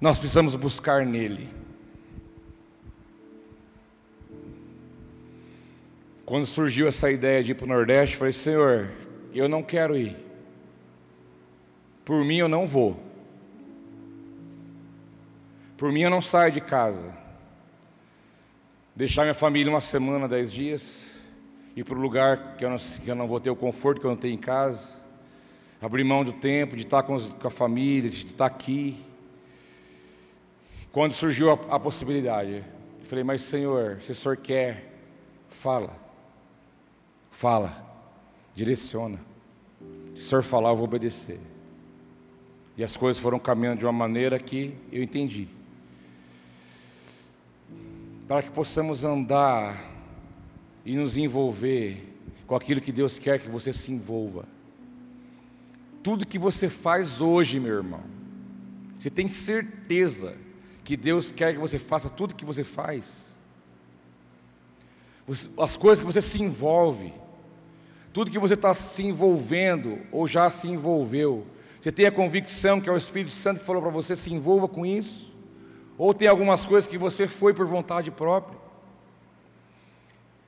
[0.00, 1.48] Nós precisamos buscar nele.
[6.24, 8.90] Quando surgiu essa ideia de ir para o Nordeste, eu falei: Senhor,
[9.32, 10.16] eu não quero ir.
[12.04, 13.09] Por mim eu não vou.
[15.80, 17.10] Por mim eu não saio de casa.
[18.94, 21.18] Deixar minha família uma semana, dez dias
[21.74, 24.06] ir para o lugar que eu, não, que eu não vou ter o conforto que
[24.06, 25.00] eu não tenho em casa,
[25.80, 29.02] abrir mão do tempo, de estar com, com a família, de estar aqui.
[30.92, 32.62] Quando surgiu a, a possibilidade,
[33.00, 34.92] eu falei, mas Senhor, se o Senhor quer,
[35.48, 35.96] fala,
[37.30, 37.74] fala,
[38.54, 39.18] direciona.
[40.14, 41.40] Se o Senhor falar, eu vou obedecer.
[42.76, 45.58] E as coisas foram caminhando de uma maneira que eu entendi.
[48.30, 49.92] Para que possamos andar
[50.84, 52.14] e nos envolver
[52.46, 54.44] com aquilo que Deus quer que você se envolva.
[56.00, 58.04] Tudo que você faz hoje, meu irmão,
[58.96, 60.36] você tem certeza
[60.84, 63.34] que Deus quer que você faça tudo que você faz?
[65.58, 67.12] As coisas que você se envolve,
[68.12, 71.48] tudo que você está se envolvendo ou já se envolveu,
[71.80, 74.68] você tem a convicção que é o Espírito Santo que falou para você se envolva
[74.68, 75.29] com isso?
[76.00, 78.58] Ou tem algumas coisas que você foi por vontade própria?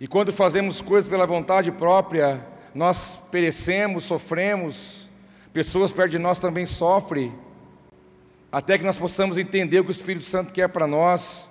[0.00, 2.42] E quando fazemos coisas pela vontade própria,
[2.74, 5.10] nós perecemos, sofremos,
[5.52, 7.34] pessoas perto de nós também sofrem,
[8.50, 11.46] até que nós possamos entender o que o Espírito Santo quer para nós,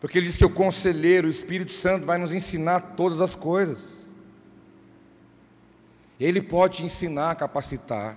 [0.00, 4.06] porque ele diz que o conselheiro, o Espírito Santo, vai nos ensinar todas as coisas.
[6.20, 8.16] Ele pode te ensinar, capacitar,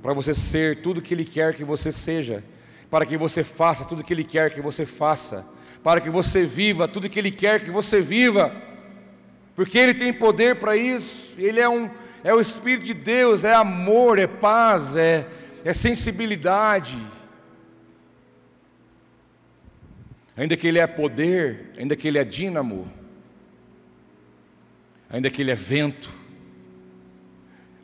[0.00, 2.44] para você ser tudo o que Ele quer que você seja,
[2.92, 5.44] para que você faça tudo o que Ele quer que você faça,
[5.82, 8.52] para que você viva tudo o que Ele quer que você viva
[9.54, 11.90] porque Ele tem poder para isso, Ele é, um,
[12.24, 15.26] é o Espírito de Deus, é amor, é paz, é,
[15.64, 16.98] é sensibilidade.
[20.36, 22.90] Ainda que Ele é poder, ainda que Ele é dínamo,
[25.10, 26.10] ainda que Ele é vento,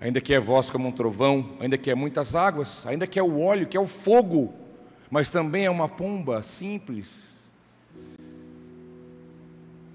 [0.00, 3.22] ainda que é voz como um trovão, ainda que é muitas águas, ainda que é
[3.22, 4.67] o óleo, que é o fogo,
[5.10, 7.36] mas também é uma pomba simples.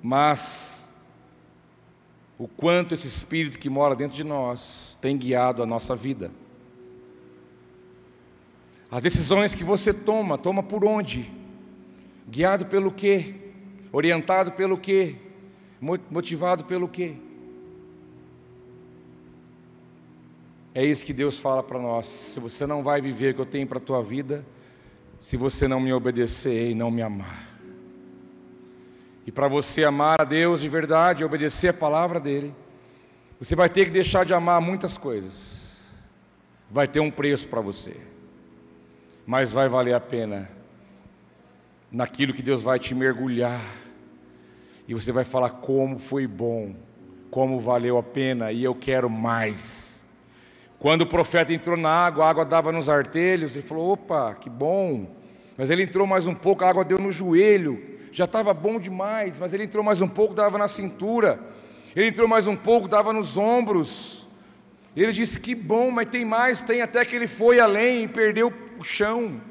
[0.02, 0.90] Mas
[2.38, 6.32] o quanto esse Espírito que mora dentro de nós tem guiado a nossa vida.
[8.90, 11.32] As decisões que você toma, toma por onde?
[12.28, 13.36] Guiado pelo quê?
[13.92, 15.16] Orientado pelo quê?
[15.80, 17.16] Motivado pelo quê?
[20.76, 22.08] É isso que Deus fala para nós.
[22.08, 24.44] Se você não vai viver o que eu tenho para a tua vida,
[25.24, 27.48] se você não me obedecer e não me amar.
[29.26, 32.54] E para você amar a Deus de verdade e obedecer a palavra dele,
[33.40, 35.80] você vai ter que deixar de amar muitas coisas.
[36.70, 37.96] Vai ter um preço para você.
[39.26, 40.52] Mas vai valer a pena
[41.90, 43.62] naquilo que Deus vai te mergulhar.
[44.86, 46.76] E você vai falar como foi bom,
[47.32, 49.93] como valeu a pena e eu quero mais.
[50.84, 54.52] Quando o profeta entrou na água, a água dava nos artelhos, ele falou: opa, que
[54.52, 55.08] bom.
[55.58, 59.40] Mas ele entrou mais um pouco, a água deu no joelho já estava bom demais,
[59.40, 61.40] mas ele entrou mais um pouco, dava na cintura.
[61.96, 64.28] Ele entrou mais um pouco, dava nos ombros.
[64.96, 68.54] Ele disse: Que bom, mas tem mais, tem até que ele foi além e perdeu
[68.78, 69.42] o chão.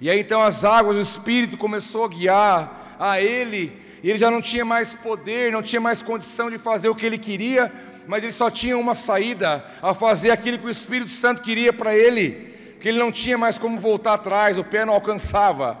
[0.00, 4.30] E aí então as águas, o Espírito começou a guiar a ele, e ele já
[4.30, 7.70] não tinha mais poder, não tinha mais condição de fazer o que ele queria,
[8.10, 11.96] mas ele só tinha uma saída, a fazer aquilo que o Espírito Santo queria para
[11.96, 15.78] ele, que ele não tinha mais como voltar atrás, o pé não alcançava.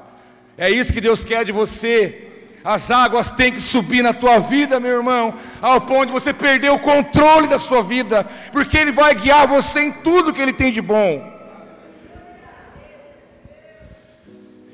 [0.56, 2.28] É isso que Deus quer de você.
[2.62, 6.70] As águas têm que subir na tua vida, meu irmão, ao ponto de você perder
[6.70, 10.70] o controle da sua vida, porque Ele vai guiar você em tudo que Ele tem
[10.70, 11.36] de bom.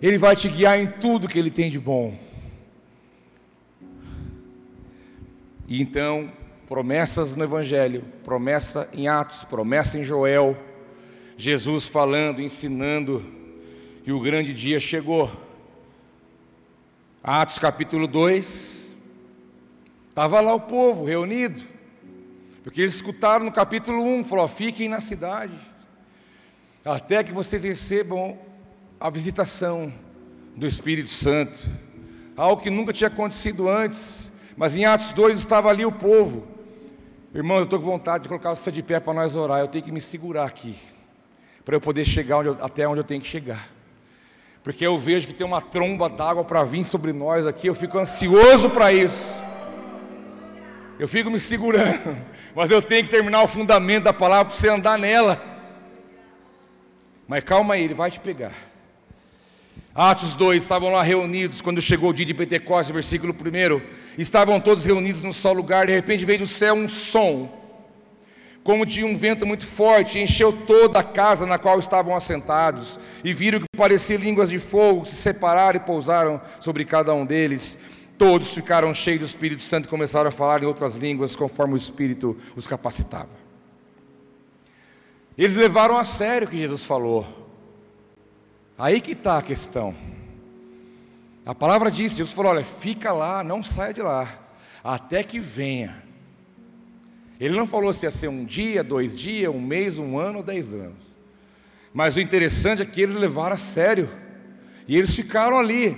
[0.02, 2.14] Ele vai te guiar em tudo que Ele tem de bom.
[5.66, 6.30] E então,
[6.66, 10.56] promessas no Evangelho, promessa em Atos, promessa em Joel,
[11.36, 13.24] Jesus falando, ensinando,
[14.04, 15.30] e o grande dia chegou.
[17.22, 18.94] Atos capítulo 2,
[20.08, 21.62] estava lá o povo reunido,
[22.64, 25.54] porque eles escutaram no capítulo 1, falou: fiquem na cidade,
[26.84, 28.38] até que vocês recebam
[28.98, 29.92] a visitação
[30.56, 31.68] do Espírito Santo,
[32.36, 36.55] algo que nunca tinha acontecido antes, mas em Atos 2 estava ali o povo.
[37.36, 39.84] Irmão, eu estou com vontade de colocar você de pé para nós orar, eu tenho
[39.84, 40.74] que me segurar aqui,
[41.66, 43.68] para eu poder chegar onde eu, até onde eu tenho que chegar.
[44.64, 47.98] Porque eu vejo que tem uma tromba d'água para vir sobre nós aqui, eu fico
[47.98, 49.26] ansioso para isso.
[50.98, 52.16] Eu fico me segurando,
[52.56, 55.38] mas eu tenho que terminar o fundamento da palavra para você andar nela.
[57.28, 58.54] Mas calma aí, ele vai te pegar.
[59.94, 64.84] Atos 2, estavam lá reunidos, quando chegou o dia de Pentecostes, versículo 1, estavam todos
[64.84, 67.50] reunidos num só lugar, de repente veio do céu um som,
[68.66, 73.32] como de um vento muito forte, encheu toda a casa na qual estavam assentados, e
[73.32, 77.78] viram que parecia línguas de fogo, se separaram e pousaram sobre cada um deles.
[78.18, 81.76] Todos ficaram cheios do Espírito Santo e começaram a falar em outras línguas, conforme o
[81.76, 83.28] Espírito os capacitava.
[85.38, 87.24] Eles levaram a sério o que Jesus falou.
[88.78, 89.94] Aí que está a questão.
[91.46, 94.28] A palavra diz, Jesus falou: olha, fica lá, não saia de lá,
[94.82, 96.02] até que venha.
[97.38, 100.44] Ele não falou se ia ser um dia, dois dias, um mês, um ano ou
[100.44, 101.06] dez anos.
[101.94, 104.10] Mas o interessante é que eles levaram a sério.
[104.88, 105.96] E eles ficaram ali,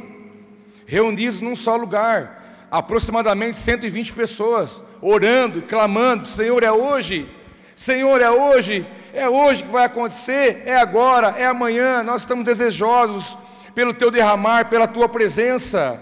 [0.86, 7.26] reunidos num só lugar, aproximadamente 120 pessoas, orando, clamando: Senhor, é hoje,
[7.74, 8.86] Senhor, é hoje.
[9.14, 12.02] É hoje que vai acontecer, é agora, é amanhã.
[12.02, 13.36] Nós estamos desejosos
[13.78, 16.00] pelo teu derramar, pela tua presença.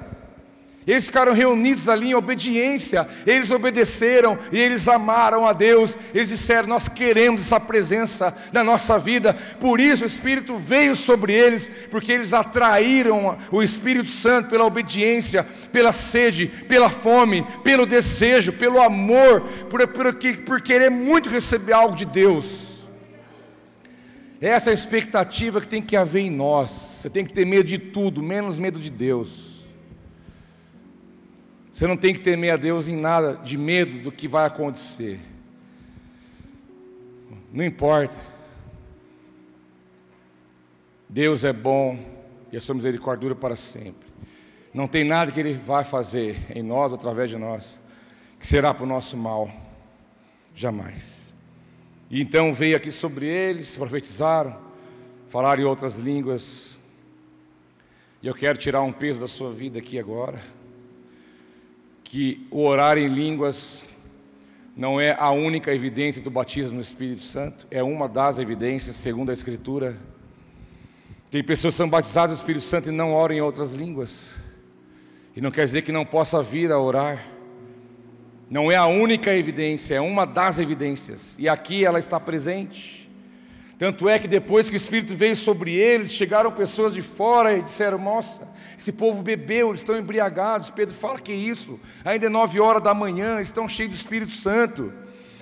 [0.87, 5.99] Eles ficaram reunidos ali em obediência, eles obedeceram e eles amaram a Deus.
[6.15, 9.35] Eles disseram: Nós queremos essa presença na nossa vida.
[9.61, 15.47] Por isso o Espírito veio sobre eles, porque eles atraíram o Espírito Santo pela obediência,
[15.71, 20.15] pela sede, pela fome, pelo desejo, pelo amor, por, por,
[20.47, 22.65] por querer muito receber algo de Deus.
[24.40, 26.70] Essa é a expectativa que tem que haver em nós.
[26.70, 29.64] Você tem que ter medo de tudo, menos medo de Deus.
[31.72, 35.20] Você não tem que temer a Deus em nada de medo do que vai acontecer.
[37.53, 38.16] Não importa.
[41.09, 41.99] Deus é bom
[42.51, 44.07] e a sua misericórdia dura para sempre.
[44.72, 47.79] Não tem nada que Ele vai fazer em nós, através de nós,
[48.38, 49.51] que será para o nosso mal.
[50.55, 51.15] Jamais.
[52.09, 54.57] E então veio aqui sobre eles, profetizaram,
[55.29, 56.79] falaram em outras línguas.
[58.23, 60.40] E eu quero tirar um peso da sua vida aqui agora.
[62.05, 63.85] Que o orar em línguas
[64.77, 69.31] não é a única evidência do batismo no Espírito Santo, é uma das evidências, segundo
[69.31, 69.97] a Escritura.
[71.31, 74.35] Tem pessoas que são batizadas no Espírito Santo e não oram em outras línguas.
[75.35, 77.36] E não quer dizer que não possa vir a orar.
[78.48, 81.35] Não é a única evidência, é uma das evidências.
[81.38, 83.11] E aqui ela está presente.
[83.78, 87.62] Tanto é que depois que o Espírito veio sobre eles, chegaram pessoas de fora e
[87.62, 90.70] disseram: Nossa, esse povo bebeu, eles estão embriagados.
[90.70, 91.78] Pedro fala: Que isso?
[92.04, 94.92] Ainda é nove horas da manhã, estão cheios do Espírito Santo.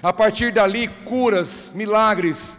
[0.03, 2.59] A partir dali, curas, milagres,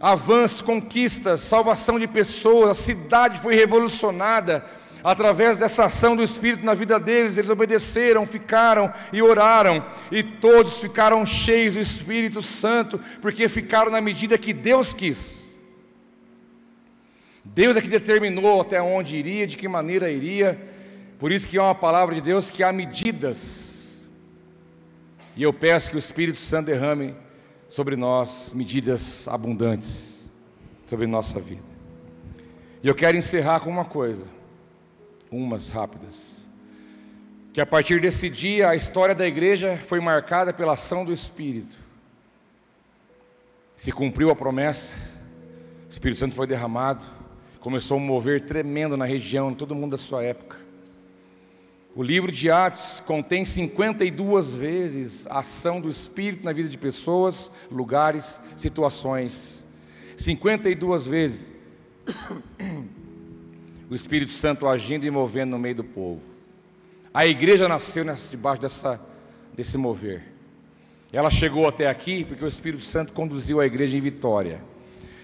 [0.00, 4.64] avanços, conquistas, salvação de pessoas, a cidade foi revolucionada
[5.04, 10.78] através dessa ação do Espírito na vida deles, eles obedeceram, ficaram e oraram, e todos
[10.78, 15.44] ficaram cheios do Espírito Santo, porque ficaram na medida que Deus quis.
[17.44, 20.58] Deus é que determinou até onde iria, de que maneira iria,
[21.18, 24.08] por isso que é uma palavra de Deus que há medidas,
[25.36, 27.14] e eu peço que o Espírito Santo derrame
[27.68, 30.14] sobre nós medidas abundantes
[30.86, 31.62] sobre nossa vida.
[32.82, 34.33] E eu quero encerrar com uma coisa
[35.36, 36.44] umas rápidas.
[37.52, 41.76] que a partir desse dia a história da igreja foi marcada pela ação do Espírito.
[43.76, 44.96] Se cumpriu a promessa,
[45.88, 47.04] o Espírito Santo foi derramado,
[47.60, 50.56] começou a mover tremendo na região, todo mundo da sua época.
[51.94, 57.52] O livro de Atos contém 52 vezes a ação do Espírito na vida de pessoas,
[57.70, 59.64] lugares, situações.
[60.16, 61.54] 52 vezes
[63.88, 66.20] o Espírito Santo agindo e movendo no meio do povo.
[67.12, 69.00] A igreja nasceu nessa, debaixo dessa,
[69.54, 70.22] desse mover.
[71.12, 74.60] Ela chegou até aqui porque o Espírito Santo conduziu a igreja em vitória.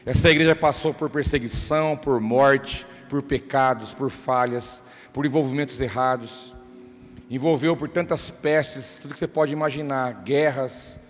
[0.06, 4.82] Essa igreja passou por perseguição, por morte, por pecados, por falhas,
[5.12, 6.54] por envolvimentos errados.
[7.28, 11.00] Envolveu por tantas pestes, tudo que você pode imaginar, guerras.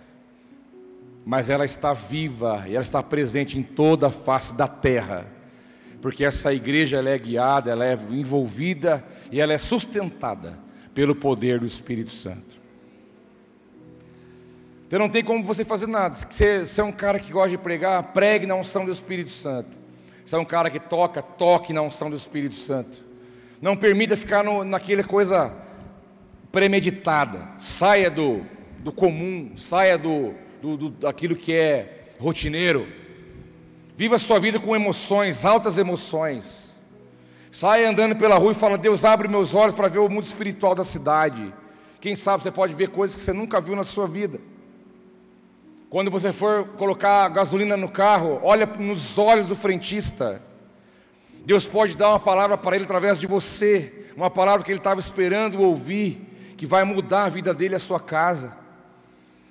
[1.23, 5.40] Mas ela está viva e ela está presente em toda a face da terra
[6.01, 10.57] porque essa igreja ela é guiada, ela é envolvida e ela é sustentada
[10.93, 12.59] pelo poder do Espírito Santo.
[14.87, 16.15] Então não tem como você fazer nada.
[16.15, 19.69] Se você, é um cara que gosta de pregar, pregue na unção do Espírito Santo.
[20.25, 23.01] Se é um cara que toca, toque na unção do Espírito Santo.
[23.61, 25.55] Não permita ficar no, naquela coisa
[26.51, 27.47] premeditada.
[27.59, 28.45] Saia do,
[28.79, 32.87] do comum, saia do, do, do daquilo que é rotineiro.
[34.01, 36.71] Viva a sua vida com emoções, altas emoções.
[37.51, 40.73] Saia andando pela rua e fala: Deus, abre meus olhos para ver o mundo espiritual
[40.73, 41.53] da cidade.
[41.99, 44.39] Quem sabe você pode ver coisas que você nunca viu na sua vida.
[45.87, 50.41] Quando você for colocar gasolina no carro, olha nos olhos do frentista.
[51.45, 54.99] Deus pode dar uma palavra para ele através de você, uma palavra que ele estava
[54.99, 58.57] esperando ouvir, que vai mudar a vida dele e a sua casa.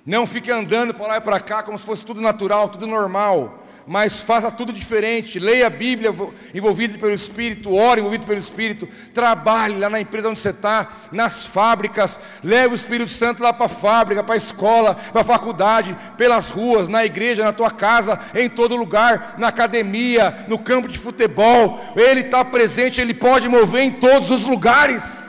[0.05, 3.60] Não fique andando para lá e para cá como se fosse tudo natural, tudo normal
[3.85, 5.39] mas faça tudo diferente.
[5.39, 6.13] Leia a Bíblia
[6.53, 11.45] envolvido pelo Espírito, ore envolvido pelo Espírito, trabalhe lá na empresa onde você está, nas
[11.45, 15.97] fábricas, leve o Espírito Santo lá para a fábrica, para a escola, para a faculdade,
[16.17, 20.97] pelas ruas, na igreja, na tua casa, em todo lugar, na academia, no campo de
[20.97, 21.79] futebol.
[21.95, 25.21] Ele está presente, ele pode mover em todos os lugares.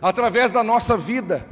[0.00, 1.46] Através da nossa vida.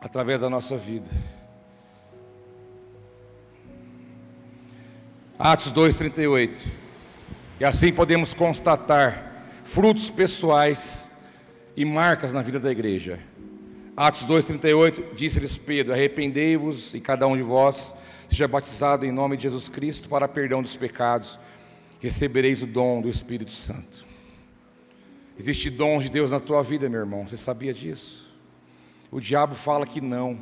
[0.00, 1.08] Através da nossa vida.
[5.38, 6.66] Atos 2,38.
[7.60, 11.08] E assim podemos constatar frutos pessoais
[11.76, 13.20] e marcas na vida da igreja.
[13.96, 17.94] Atos 2,38 disse-lhes Pedro: Arrependei-vos e cada um de vós
[18.28, 21.38] seja batizado em nome de Jesus Cristo para perdão dos pecados,
[22.00, 24.04] recebereis o dom do Espírito Santo.
[25.38, 28.28] Existe dom de Deus na tua vida, meu irmão, você sabia disso?
[29.08, 30.36] O diabo fala que não.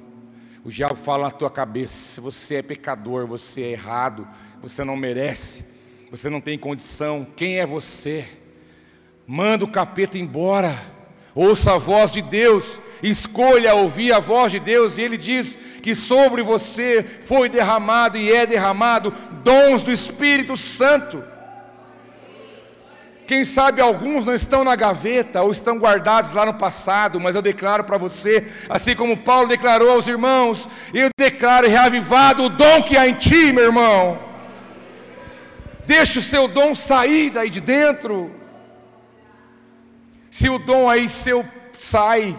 [0.65, 4.27] O diabo fala na tua cabeça: se você é pecador, você é errado,
[4.69, 5.65] você não merece,
[6.11, 7.25] você não tem condição.
[7.37, 8.27] Quem é você?
[9.25, 10.77] Manda o capeta embora.
[11.37, 15.95] Ouça a voz de Deus, escolha ouvir a voz de Deus, e Ele diz que
[15.95, 19.15] sobre você foi derramado e é derramado
[19.45, 21.23] dons do Espírito Santo.
[23.25, 27.43] Quem sabe alguns não estão na gaveta ou estão guardados lá no passado, mas eu
[27.43, 32.97] declaro para você, assim como Paulo declarou aos irmãos, eu declaro reavivado o dom que
[32.97, 34.26] há em ti, meu irmão.
[35.87, 38.31] Deixa o seu dom sair daí de dentro.
[40.31, 41.45] Se o dom aí seu
[41.79, 42.37] sai,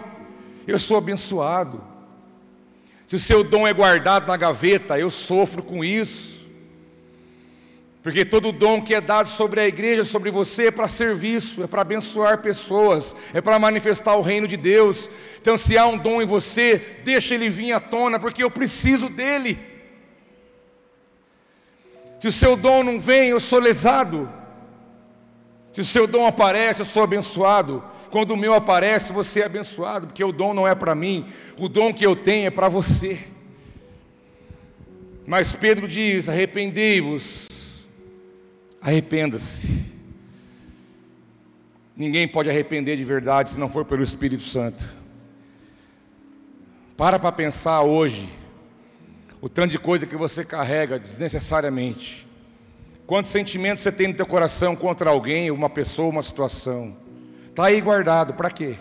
[0.66, 1.82] eu sou abençoado.
[3.06, 6.38] Se o seu dom é guardado na gaveta, eu sofro com isso.
[8.02, 11.66] Porque todo dom que é dado sobre a igreja, sobre você, é para serviço, é
[11.66, 15.08] para abençoar pessoas, é para manifestar o reino de Deus.
[15.40, 19.08] Então, se há um dom em você, deixa ele vir à tona, porque eu preciso
[19.08, 19.58] dele.
[22.18, 24.28] Se o seu dom não vem, eu sou lesado.
[25.72, 27.82] Se o seu dom aparece, eu sou abençoado.
[28.10, 31.26] Quando o meu aparece, você é abençoado, porque o dom não é para mim,
[31.58, 33.20] o dom que eu tenho é para você.
[35.26, 37.46] Mas Pedro diz: arrependei-vos,
[38.80, 39.86] arrependa-se.
[41.94, 44.88] Ninguém pode arrepender de verdade se não for pelo Espírito Santo.
[46.96, 48.28] Para para pensar hoje
[49.40, 52.26] o tanto de coisa que você carrega desnecessariamente.
[53.06, 56.96] Quantos sentimentos você tem no teu coração contra alguém, uma pessoa, uma situação?
[57.48, 58.76] Está aí guardado, para quê?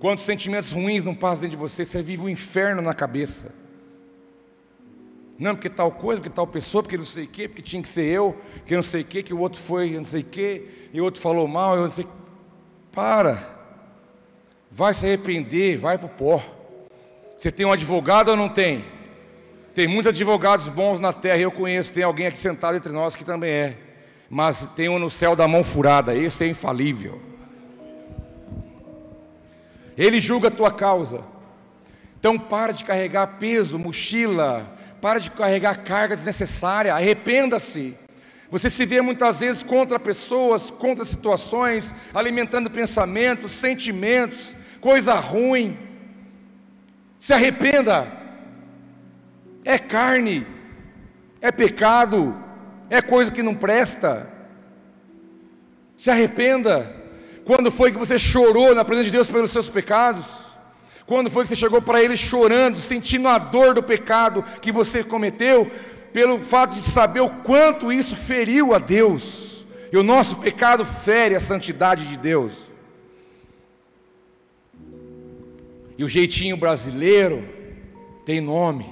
[0.00, 1.84] Quantos sentimentos ruins não passam dentro de você?
[1.84, 3.54] Você vive um inferno na cabeça.
[5.38, 7.88] Não, porque tal coisa, porque tal pessoa, porque não sei o quê, porque tinha que
[7.88, 10.68] ser eu, que não sei o quê, que o outro foi não sei o quê,
[10.92, 12.06] e o outro falou mal, eu não sei.
[12.92, 13.54] Para.
[14.70, 16.63] Vai se arrepender, vai para o pó.
[17.38, 18.84] Você tem um advogado ou não tem?
[19.74, 23.24] Tem muitos advogados bons na terra, eu conheço, tem alguém aqui sentado entre nós que
[23.24, 23.76] também é.
[24.30, 27.20] mas tem um no céu da mão furada, esse é infalível.
[29.96, 31.22] Ele julga a tua causa.
[32.18, 37.94] Então para de carregar peso, mochila, para de carregar carga desnecessária, arrependa-se.
[38.50, 45.76] Você se vê muitas vezes contra pessoas, contra situações, alimentando pensamentos, sentimentos, coisa ruim.
[47.24, 48.06] Se arrependa.
[49.64, 50.46] É carne,
[51.40, 52.36] é pecado,
[52.90, 54.28] é coisa que não presta.
[55.96, 56.94] Se arrependa.
[57.46, 60.26] Quando foi que você chorou na presença de Deus pelos seus pecados?
[61.06, 65.02] Quando foi que você chegou para Ele chorando, sentindo a dor do pecado que você
[65.02, 65.72] cometeu,
[66.12, 69.64] pelo fato de saber o quanto isso feriu a Deus?
[69.90, 72.52] E o nosso pecado fere a santidade de Deus.
[75.96, 77.46] E o jeitinho brasileiro
[78.24, 78.86] tem nome.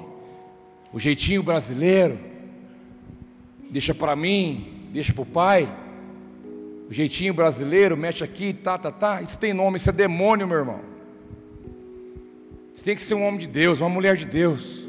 [0.92, 2.18] O jeitinho brasileiro
[3.70, 5.68] deixa para mim, deixa para o pai.
[6.88, 9.22] O jeitinho brasileiro, mexe aqui, tá, tá, tá.
[9.22, 10.80] Isso tem nome, isso é demônio, meu irmão.
[12.74, 14.82] Você tem que ser um homem de Deus, uma mulher de Deus.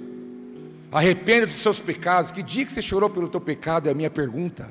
[0.91, 2.31] Arrependa dos seus pecados.
[2.31, 4.69] Que dia que você chorou pelo teu pecado é a minha pergunta.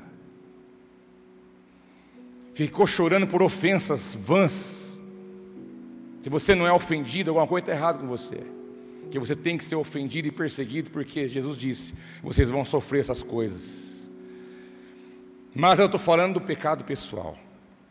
[2.52, 4.81] Ficou chorando por ofensas vãs.
[6.22, 8.40] Se você não é ofendido, alguma coisa está errada com você.
[9.10, 11.92] Que você tem que ser ofendido e perseguido, porque Jesus disse:
[12.22, 14.08] vocês vão sofrer essas coisas.
[15.54, 17.36] Mas eu estou falando do pecado pessoal.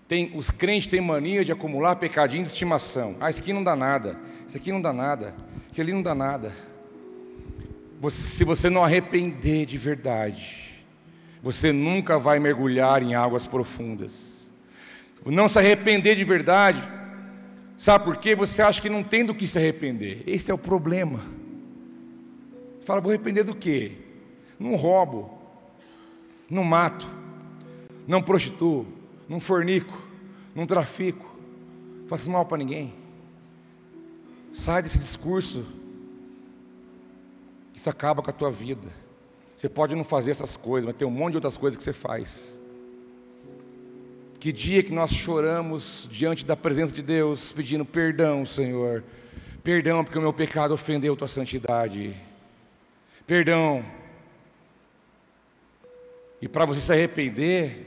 [0.07, 3.15] Tem, os crentes têm mania de acumular pecadinho de estimação.
[3.19, 4.19] Ah, isso aqui não dá nada.
[4.47, 5.35] Isso aqui não dá nada.
[5.69, 6.51] Aquilo ali não dá nada.
[7.99, 10.81] Você, se você não arrepender de verdade,
[11.43, 14.49] você nunca vai mergulhar em águas profundas.
[15.25, 16.81] Não se arrepender de verdade,
[17.81, 18.35] sabe por quê?
[18.35, 20.21] Você acha que não tem do que se arrepender.
[20.27, 21.19] Esse é o problema.
[22.85, 23.93] Fala, vou arrepender do quê?
[24.59, 25.35] Não roubo,
[26.47, 27.07] não mato,
[28.07, 28.85] não prostituo,
[29.27, 29.99] não fornico,
[30.53, 31.35] não trafico,
[32.07, 32.93] faço mal para ninguém.
[34.53, 35.65] Sai desse discurso.
[37.73, 38.89] Isso acaba com a tua vida.
[39.57, 41.93] Você pode não fazer essas coisas, mas tem um monte de outras coisas que você
[41.93, 42.55] faz.
[44.41, 49.03] Que dia que nós choramos diante da presença de Deus, pedindo perdão, Senhor.
[49.63, 52.15] Perdão porque o meu pecado ofendeu tua santidade.
[53.27, 53.85] Perdão.
[56.41, 57.85] E para você se arrepender,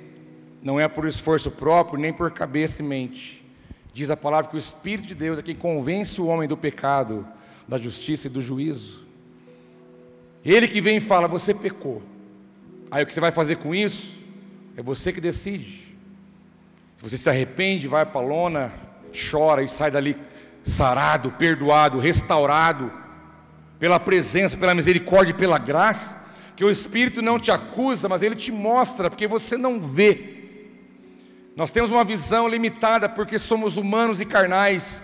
[0.62, 3.44] não é por esforço próprio, nem por cabeça e mente.
[3.92, 7.26] Diz a palavra que o Espírito de Deus é quem convence o homem do pecado,
[7.66, 9.04] da justiça e do juízo.
[10.44, 12.00] Ele que vem e fala: Você pecou.
[12.92, 14.16] Aí o que você vai fazer com isso?
[14.76, 15.83] É você que decide.
[17.04, 18.72] Você se arrepende, vai para a lona,
[19.30, 20.16] chora e sai dali
[20.64, 22.92] sarado, perdoado, restaurado,
[23.78, 26.20] pela presença, pela misericórdia e pela graça,
[26.56, 30.34] que o Espírito não te acusa, mas ele te mostra, porque você não vê
[31.56, 35.00] nós temos uma visão limitada porque somos humanos e carnais.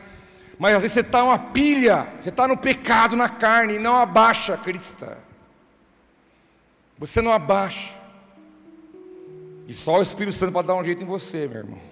[0.59, 3.97] Mas às vezes você está uma pilha, você está no pecado na carne e não
[3.97, 5.19] abaixa, Crista.
[6.99, 7.93] Você não abaixa.
[9.67, 11.90] E só o Espírito Santo para dar um jeito em você, meu irmão.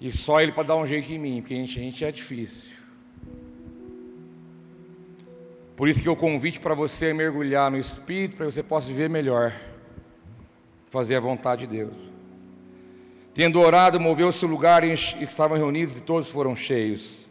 [0.00, 2.12] E só Ele para dar um jeito em mim, porque a gente, a gente é
[2.12, 2.76] difícil.
[5.76, 8.88] Por isso que o convite para você é mergulhar no Espírito, para que você possa
[8.88, 9.54] viver melhor,
[10.90, 11.94] fazer a vontade de Deus.
[13.34, 17.28] Tendo orado, moveu-se o lugar em que estavam reunidos e todos foram cheios.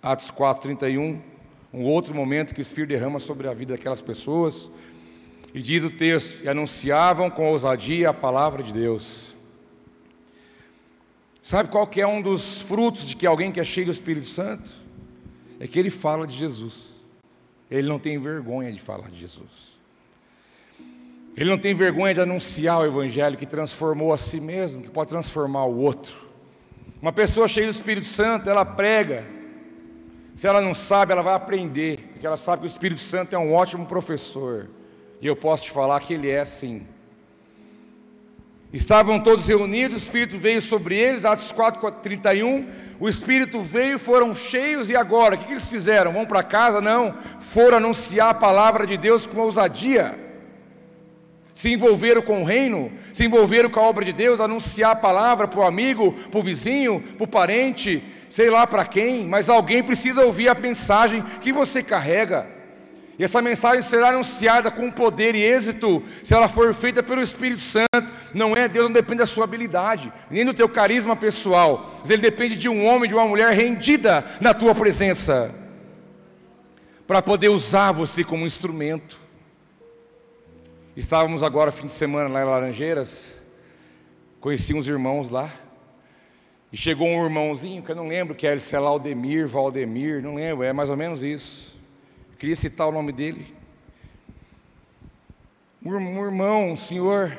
[0.00, 1.20] Atos 4, 31.
[1.74, 4.70] Um outro momento que o Espírito derrama sobre a vida daquelas pessoas.
[5.52, 9.34] E diz o texto: e anunciavam com ousadia a palavra de Deus.
[11.48, 14.26] Sabe qual que é um dos frutos de que alguém que é cheio do Espírito
[14.26, 14.68] Santo?
[15.58, 16.88] É que ele fala de Jesus.
[17.70, 19.48] Ele não tem vergonha de falar de Jesus.
[21.34, 25.08] Ele não tem vergonha de anunciar o Evangelho que transformou a si mesmo, que pode
[25.08, 26.28] transformar o outro.
[27.00, 29.24] Uma pessoa cheia do Espírito Santo, ela prega.
[30.34, 33.38] Se ela não sabe, ela vai aprender, porque ela sabe que o Espírito Santo é
[33.38, 34.68] um ótimo professor.
[35.18, 36.86] E eu posso te falar que ele é sim.
[38.72, 42.68] Estavam todos reunidos, o Espírito veio sobre eles, Atos 4, 31.
[43.00, 45.34] O Espírito veio, foram cheios, e agora?
[45.34, 46.12] O que eles fizeram?
[46.12, 46.80] Vão para casa?
[46.80, 50.28] Não, foram anunciar a palavra de Deus com ousadia
[51.58, 55.48] se envolveram com o reino, se envolveram com a obra de Deus, anunciar a palavra
[55.48, 58.00] para o amigo, para o vizinho, para o parente,
[58.30, 62.46] sei lá para quem, mas alguém precisa ouvir a mensagem que você carrega.
[63.18, 67.62] E essa mensagem será anunciada com poder e êxito, se ela for feita pelo Espírito
[67.62, 68.12] Santo.
[68.32, 72.56] Não é Deus, não depende da sua habilidade, nem do teu carisma pessoal, ele depende
[72.56, 75.52] de um homem, de uma mulher rendida na tua presença,
[77.06, 79.18] para poder usar você como instrumento.
[80.96, 83.38] Estávamos agora fim de semana lá em Laranjeiras
[84.40, 85.52] conheci uns irmãos lá.
[86.72, 90.34] E chegou um irmãozinho, que eu não lembro que era, sei lá, Aldemir, Valdemir, não
[90.34, 91.67] lembro, é mais ou menos isso.
[92.38, 93.52] Queria citar o nome dele.
[95.84, 97.36] Um irmão, um senhor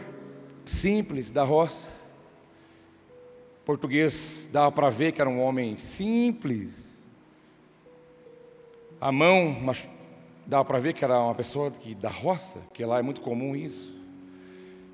[0.66, 1.90] simples da roça.
[3.64, 7.02] Português dava para ver que era um homem simples.
[9.00, 9.88] A mão, mas
[10.46, 13.56] dava para ver que era uma pessoa que, da roça, que lá é muito comum
[13.56, 13.98] isso.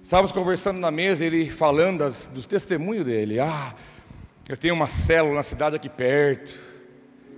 [0.04, 3.40] Estávamos conversando na mesa, ele falando das, dos testemunhos dele.
[3.40, 3.74] Ah,
[4.48, 6.56] eu tenho uma célula na cidade aqui perto.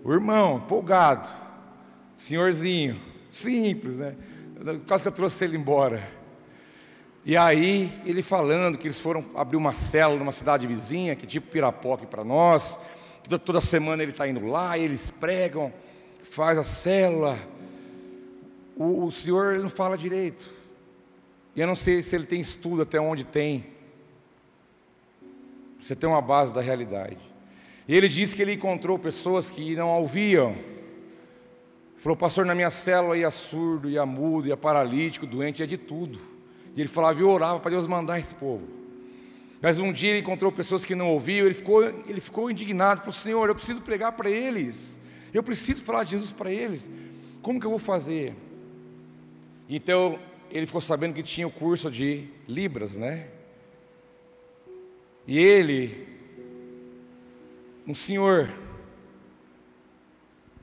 [0.03, 1.47] O irmão, empolgado,
[2.18, 2.99] senhorzinho,
[3.32, 4.15] simples, né?
[4.88, 6.03] Quase que eu trouxe ele embora.
[7.24, 11.51] E aí, ele falando que eles foram abrir uma célula numa cidade vizinha, que tipo
[11.51, 12.80] Pirapoque para nós.
[13.24, 15.72] Toda, toda semana ele está indo lá, eles pregam,
[16.24, 17.38] faz a célula.
[18.76, 20.49] O, o senhor ele não fala direito.
[21.55, 23.65] E eu não sei se ele tem estudo até onde tem.
[25.82, 27.18] Você tem uma base da realidade.
[27.88, 30.55] E ele disse que ele encontrou pessoas que não ouviam.
[32.08, 36.18] Falou, pastor, na minha célula ia surdo, ia mudo, ia paralítico, doente, ia de tudo.
[36.74, 38.66] E ele falava, eu orava para Deus mandar esse povo.
[39.62, 43.12] Mas um dia ele encontrou pessoas que não ouviam, ele ficou, ele ficou indignado, falou,
[43.12, 44.97] Senhor, eu preciso pregar para eles.
[45.34, 46.89] Eu preciso falar de Jesus para eles.
[47.41, 48.34] Como que eu vou fazer?
[49.68, 50.18] Então,
[50.49, 53.28] ele ficou sabendo que tinha o curso de Libras, né?
[55.28, 56.08] E ele,
[57.86, 58.49] um senhor,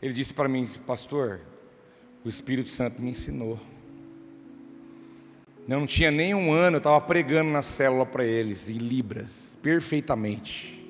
[0.04, 1.40] ele disse para mim, pastor,
[2.22, 3.58] o Espírito Santo me ensinou.
[5.66, 9.56] Eu não tinha nem um ano, eu estava pregando na célula para eles, em Libras,
[9.62, 10.86] perfeitamente.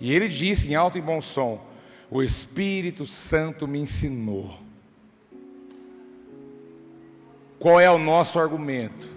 [0.00, 1.60] E ele disse em alto e bom som:
[2.08, 4.56] O Espírito Santo me ensinou.
[7.58, 9.08] Qual é o nosso argumento?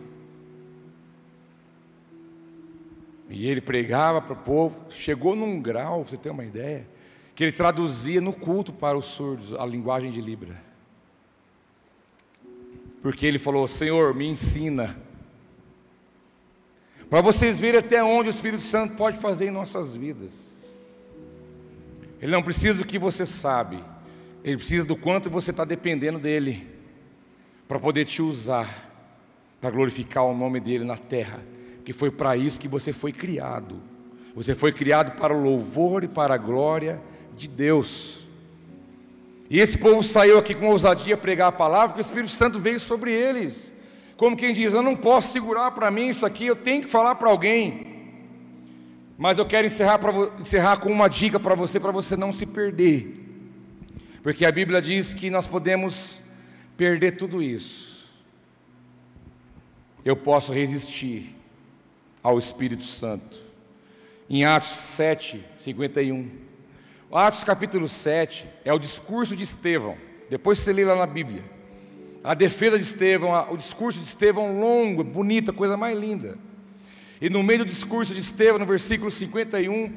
[3.30, 6.88] E ele pregava para o povo, chegou num grau, você ter uma ideia,
[7.36, 10.62] que ele traduzia no culto para os surdos a linguagem de Libra.
[13.02, 14.98] Porque ele falou: Senhor, me ensina.
[17.10, 20.32] Para vocês verem até onde o Espírito Santo pode fazer em nossas vidas.
[22.22, 23.84] Ele não precisa do que você sabe,
[24.44, 26.68] ele precisa do quanto você está dependendo dele
[27.68, 28.88] para poder te usar
[29.60, 31.40] para glorificar o nome dele na terra,
[31.88, 33.82] que foi para isso que você foi criado.
[34.36, 37.02] Você foi criado para o louvor e para a glória
[37.34, 38.28] de Deus.
[39.50, 42.78] E esse povo saiu aqui com ousadia pregar a palavra, porque o Espírito Santo veio
[42.78, 43.74] sobre eles.
[44.18, 47.16] Como quem diz: Eu não posso segurar para mim isso aqui, eu tenho que falar
[47.16, 47.88] para alguém.
[49.18, 50.12] Mas eu quero encerrar, pra,
[50.42, 53.18] encerrar com uma dica para você, para você não se perder.
[54.22, 56.20] Porque a Bíblia diz que nós podemos
[56.76, 58.06] perder tudo isso,
[60.04, 61.37] eu posso resistir
[62.28, 63.38] ao Espírito Santo.
[64.30, 66.30] Em Atos 7, 51.
[67.10, 69.96] Atos capítulo 7 é o discurso de Estevão.
[70.30, 71.42] Depois você lê lá na Bíblia.
[72.22, 76.38] A defesa de Estevão, o discurso de Estevão longo, bonita, coisa mais linda.
[77.22, 79.96] E no meio do discurso de Estevão, no versículo 51,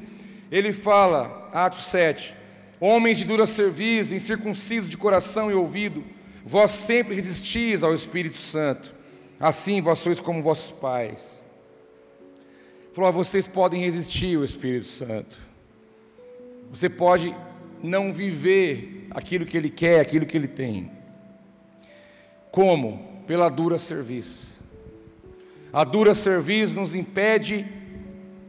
[0.49, 2.33] ele fala, Atos 7,
[2.79, 6.01] homens de dura serviço, incircuncisos de coração e ouvido,
[6.45, 8.95] Vós sempre resistis ao Espírito Santo,
[9.39, 11.40] assim vós sois como vossos pais.
[12.93, 15.37] Falou, ah, vocês podem resistir ao Espírito Santo.
[16.69, 17.35] Você pode
[17.81, 20.91] não viver aquilo que ele quer, aquilo que ele tem.
[22.51, 23.23] Como?
[23.25, 24.59] Pela dura serviço.
[25.71, 27.65] A dura serviço nos impede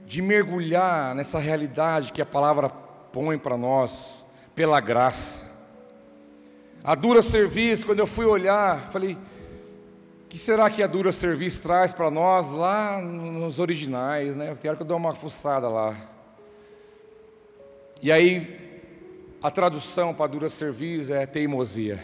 [0.07, 4.27] de mergulhar nessa realidade que a palavra põe para nós,
[4.57, 5.49] pela graça.
[6.83, 9.19] A dura serviço, quando eu fui olhar, falei: o
[10.33, 14.51] que será que a dura serviço traz para nós lá nos originais, né?
[14.51, 15.95] Eu quero que eu dê uma fuçada lá.
[18.01, 18.81] E aí,
[19.43, 22.03] a tradução para dura serviço é teimosia.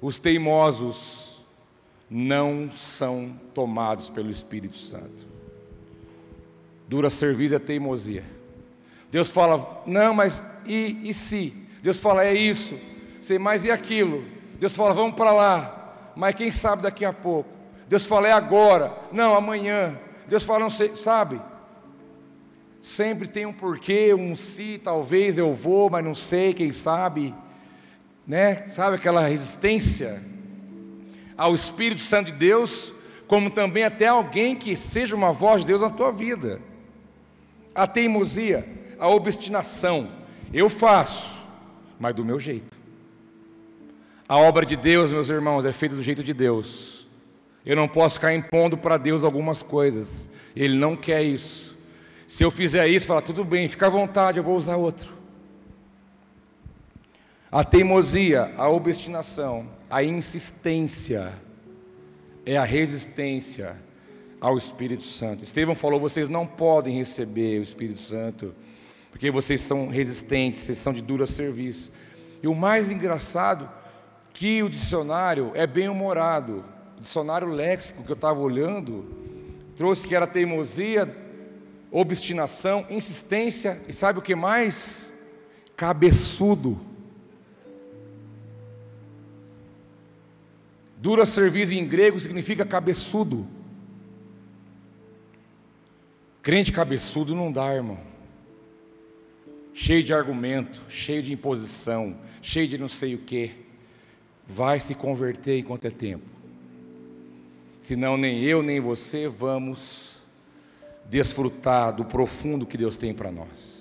[0.00, 1.44] Os teimosos
[2.08, 5.26] não são tomados pelo Espírito Santo.
[6.86, 8.22] Dura serviço é teimosia.
[9.10, 11.52] Deus fala, não, mas e, e se?
[11.82, 12.78] Deus fala, é isso,
[13.20, 14.24] sei mais e aquilo.
[14.60, 15.79] Deus fala, vamos para lá,
[16.14, 17.48] mas quem sabe daqui a pouco.
[17.88, 19.98] Deus fala, é agora, não, amanhã.
[20.26, 21.40] Deus fala, não sei, sabe?
[22.82, 27.34] Sempre tem um porquê, um se, talvez eu vou, mas não sei, quem sabe,
[28.26, 28.68] né?
[28.72, 30.22] Sabe aquela resistência
[31.36, 32.92] ao Espírito Santo de Deus,
[33.26, 36.60] como também até alguém que seja uma voz de Deus na tua vida.
[37.74, 40.10] A teimosia, a obstinação,
[40.52, 41.30] eu faço,
[41.98, 42.69] mas do meu jeito.
[44.30, 47.04] A obra de Deus, meus irmãos, é feita do jeito de Deus.
[47.66, 50.30] Eu não posso ficar impondo para Deus algumas coisas.
[50.54, 51.76] Ele não quer isso.
[52.28, 55.12] Se eu fizer isso, fala, tudo bem, fica à vontade, eu vou usar outro.
[57.50, 61.32] A teimosia, a obstinação, a insistência
[62.46, 63.76] é a resistência
[64.40, 65.42] ao Espírito Santo.
[65.42, 68.54] Estevão falou: vocês não podem receber o Espírito Santo,
[69.10, 71.90] porque vocês são resistentes, vocês são de dura serviço.
[72.40, 73.79] E o mais engraçado
[74.32, 76.64] que o dicionário é bem humorado.
[76.98, 79.04] O dicionário léxico que eu estava olhando
[79.76, 81.14] trouxe que era teimosia,
[81.90, 85.12] obstinação, insistência e sabe o que mais?
[85.76, 86.78] Cabeçudo.
[90.96, 93.48] Dura serviço em grego significa cabeçudo.
[96.42, 97.98] Crente cabeçudo não dá, irmão.
[99.72, 103.69] Cheio de argumento, cheio de imposição, cheio de não sei o que.
[104.52, 106.24] Vai se converter enquanto é tempo.
[107.80, 110.18] Senão nem eu nem você vamos
[111.06, 113.80] desfrutar do profundo que Deus tem para nós.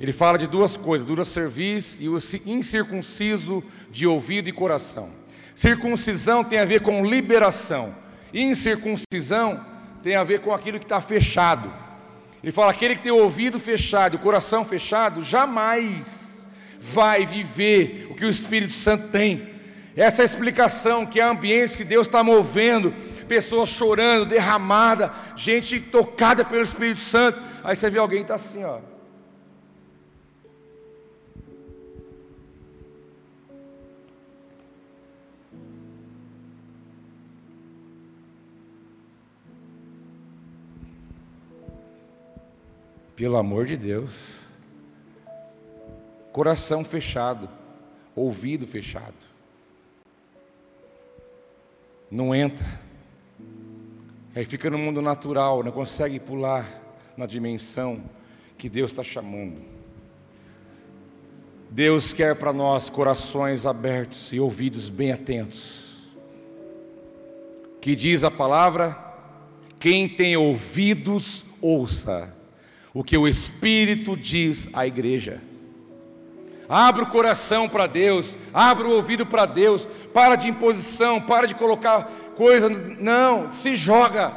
[0.00, 5.10] Ele fala de duas coisas: dura serviço e o incircunciso de ouvido e coração.
[5.54, 7.94] Circuncisão tem a ver com liberação,
[8.32, 9.64] incircuncisão
[10.02, 11.72] tem a ver com aquilo que está fechado.
[12.42, 16.46] Ele fala: aquele que tem o ouvido fechado, o coração fechado, jamais
[16.80, 19.49] vai viver o que o Espírito Santo tem.
[19.96, 22.92] Essa é a explicação que há ambientes que Deus está movendo,
[23.26, 27.40] pessoas chorando, derramada, gente tocada pelo Espírito Santo.
[27.64, 28.78] Aí você vê alguém está assim, ó.
[43.16, 44.40] Pelo amor de Deus.
[46.32, 47.50] Coração fechado,
[48.16, 49.29] ouvido fechado.
[52.10, 52.66] Não entra.
[54.34, 56.68] Aí fica no mundo natural, não consegue pular
[57.16, 58.02] na dimensão
[58.56, 59.58] que Deus está chamando.
[61.70, 65.84] Deus quer para nós corações abertos e ouvidos bem atentos.
[67.80, 68.96] Que diz a palavra:
[69.78, 72.34] quem tem ouvidos, ouça
[72.92, 75.40] o que o Espírito diz à igreja.
[76.72, 81.56] Abra o coração para Deus, abra o ouvido para Deus, para de imposição, para de
[81.56, 84.32] colocar coisa, não, se joga.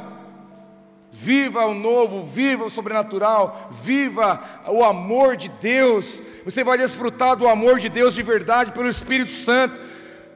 [1.12, 6.20] Viva o novo, viva o sobrenatural, viva o amor de Deus.
[6.44, 9.80] Você vai desfrutar do amor de Deus de verdade pelo Espírito Santo.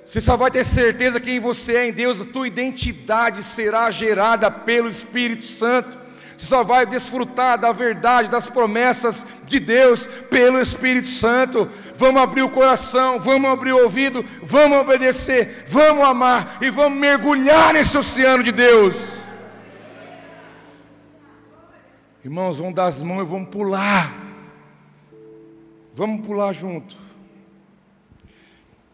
[0.07, 4.53] Você só vai ter certeza quem você é em Deus, a tua identidade será gerada
[4.53, 5.98] pelo Espírito Santo.
[6.39, 11.69] Você só vai desfrutar da verdade, das promessas de Deus pelo Espírito Santo.
[11.97, 17.75] Vamos abrir o coração, vamos abrir o ouvido, vamos obedecer, vamos amar e vamos mergulhar
[17.75, 18.95] nesse oceano de Deus.
[22.25, 24.15] Irmãos, vamos dar as mãos e vamos pular.
[25.93, 26.97] Vamos pular junto.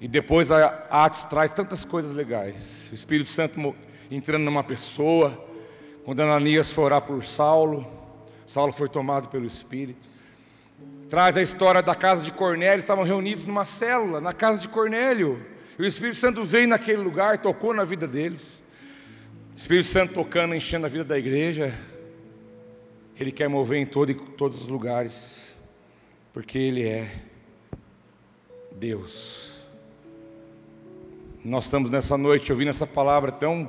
[0.00, 2.88] E depois a Atos traz tantas coisas legais.
[2.90, 3.76] O Espírito Santo
[4.10, 5.43] entrando numa pessoa
[6.04, 7.86] quando Ananias foi orar por Saulo,
[8.46, 10.06] Saulo foi tomado pelo Espírito.
[11.08, 15.40] Traz a história da casa de Cornélio, estavam reunidos numa célula, na casa de Cornélio.
[15.78, 18.62] E o Espírito Santo veio naquele lugar, tocou na vida deles.
[19.54, 21.74] O Espírito Santo tocando, enchendo a vida da igreja.
[23.18, 25.56] Ele quer mover em todo, todos os lugares,
[26.32, 27.10] porque Ele é
[28.72, 29.52] Deus.
[31.44, 33.68] Nós estamos nessa noite ouvindo essa palavra tão,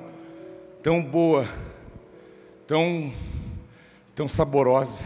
[0.82, 1.48] tão boa
[2.68, 3.12] tão,
[4.14, 5.04] tão saborosa,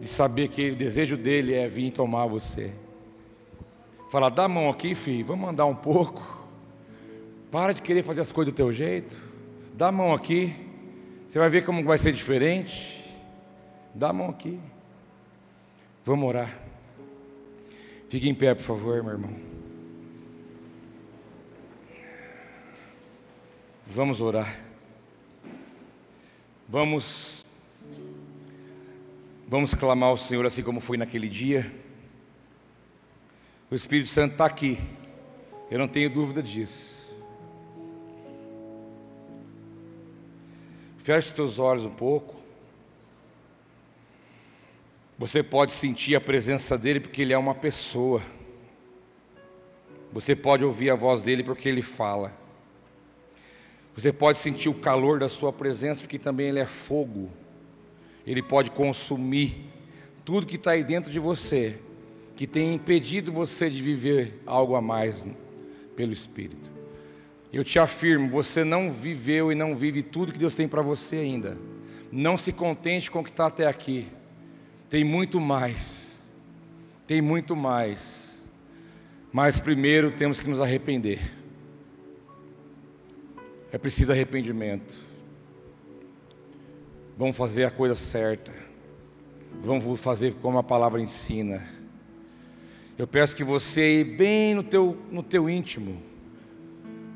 [0.00, 2.72] de saber que o desejo dele é vir tomar você.
[4.10, 6.22] Fala, dá a mão aqui, filho, vamos andar um pouco.
[7.50, 9.18] Para de querer fazer as coisas do teu jeito.
[9.74, 10.54] Dá a mão aqui.
[11.28, 13.04] Você vai ver como vai ser diferente.
[13.94, 14.58] Dá a mão aqui.
[16.04, 16.52] Vamos orar.
[18.08, 19.34] Fique em pé, por favor, meu irmão.
[23.86, 24.73] Vamos orar.
[26.68, 27.44] Vamos
[29.46, 31.70] Vamos clamar ao Senhor assim como foi naquele dia.
[33.70, 34.78] O Espírito Santo está aqui.
[35.70, 36.94] Eu não tenho dúvida disso.
[40.98, 42.34] Feche os teus olhos um pouco.
[45.18, 48.22] Você pode sentir a presença dele porque ele é uma pessoa.
[50.12, 52.32] Você pode ouvir a voz dele porque ele fala.
[53.96, 57.30] Você pode sentir o calor da sua presença, porque também Ele é fogo.
[58.26, 59.70] Ele pode consumir
[60.24, 61.78] tudo que está aí dentro de você,
[62.34, 65.26] que tem impedido você de viver algo a mais
[65.94, 66.74] pelo Espírito.
[67.52, 71.18] Eu te afirmo, você não viveu e não vive tudo que Deus tem para você
[71.18, 71.56] ainda.
[72.10, 74.08] Não se contente com o que está até aqui.
[74.90, 76.20] Tem muito mais.
[77.06, 78.44] Tem muito mais.
[79.32, 81.20] Mas primeiro temos que nos arrepender.
[83.74, 85.00] É preciso arrependimento.
[87.18, 88.52] Vamos fazer a coisa certa.
[89.64, 91.60] Vamos fazer como a palavra ensina.
[92.96, 96.00] Eu peço que você, bem no teu, no teu íntimo,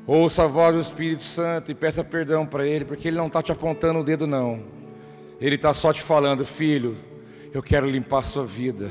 [0.05, 3.41] ouça a voz do Espírito Santo e peça perdão para Ele, porque Ele não está
[3.41, 4.61] te apontando o dedo, não.
[5.39, 6.97] Ele está só te falando, filho,
[7.53, 8.89] eu quero limpar a sua vida.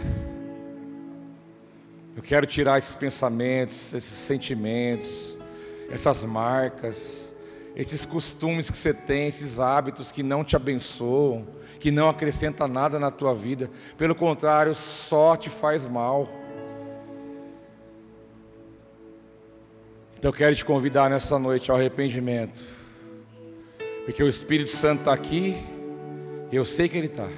[2.16, 5.36] Eu quero tirar esses pensamentos, esses sentimentos,
[5.90, 7.27] essas marcas,
[7.76, 11.46] esses costumes que você tem, esses hábitos que não te abençoam,
[11.78, 13.70] que não acrescenta nada na tua vida.
[13.96, 16.28] Pelo contrário, só te faz mal.
[20.18, 22.66] Então eu quero te convidar nessa noite ao arrependimento.
[24.04, 25.56] Porque o Espírito Santo está aqui,
[26.50, 27.28] eu sei que Ele está.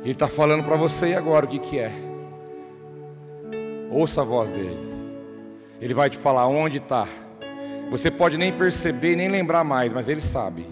[0.00, 1.92] Ele está falando para você agora o que, que é.
[3.90, 4.80] Ouça a voz dele.
[5.80, 7.06] Ele vai te falar onde está.
[7.92, 10.66] Você pode nem perceber, nem lembrar mais, mas Ele sabe.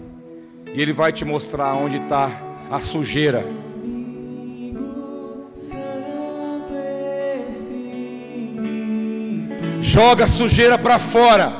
[0.73, 2.31] E Ele vai te mostrar onde está
[2.67, 3.45] a sujeira.
[9.79, 11.53] Joga a sujeira para fora.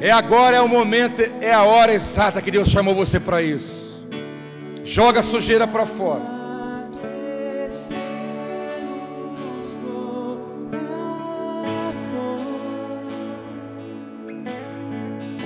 [0.00, 4.06] É agora, é o momento, é a hora exata que Deus chamou você para isso.
[4.84, 6.35] Joga a sujeira para fora.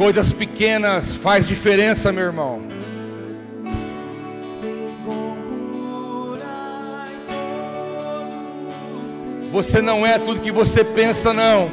[0.01, 2.63] Coisas pequenas faz diferença, meu irmão.
[9.53, 11.71] Você não é tudo que você pensa, não.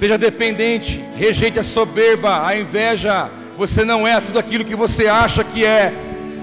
[0.00, 3.30] Seja dependente, rejeite a soberba, a inveja.
[3.56, 5.92] Você não é tudo aquilo que você acha que é.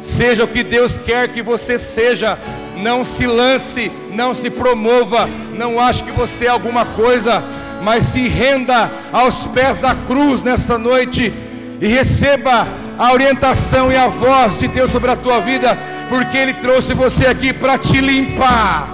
[0.02, 2.40] Seja o que Deus quer que você seja.
[2.78, 7.44] Não se lance, não se promova, não ache que você é alguma coisa,
[7.82, 11.34] mas se renda aos pés da cruz nessa noite
[11.82, 12.68] e receba
[12.98, 15.78] a orientação e a voz de Deus sobre a tua vida,
[16.10, 18.88] porque Ele trouxe você aqui para te limpar.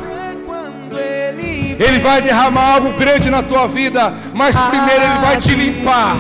[1.80, 6.16] Ele vai derramar algo grande na tua vida, mas primeiro Ele vai te limpar.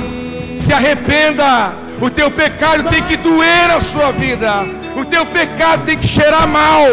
[0.57, 1.73] Se arrependa.
[1.99, 4.63] O teu pecado tem que doer a sua vida.
[4.95, 6.85] O teu pecado tem que cheirar mal.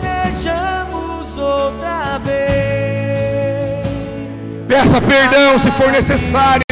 [0.00, 2.53] Desejamos outra vez.
[4.74, 6.62] Peça perdão se for necessário.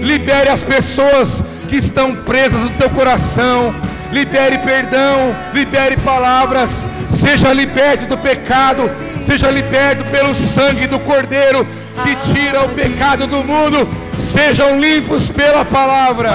[0.00, 3.74] Libere as pessoas que estão presas no teu coração.
[4.10, 6.88] Libere perdão, libere palavras.
[7.12, 8.90] Seja liberto do pecado
[9.26, 11.64] seja liberto pelo sangue do Cordeiro
[12.02, 13.88] que tira o pecado do mundo,
[14.18, 16.32] sejam limpos pela palavra.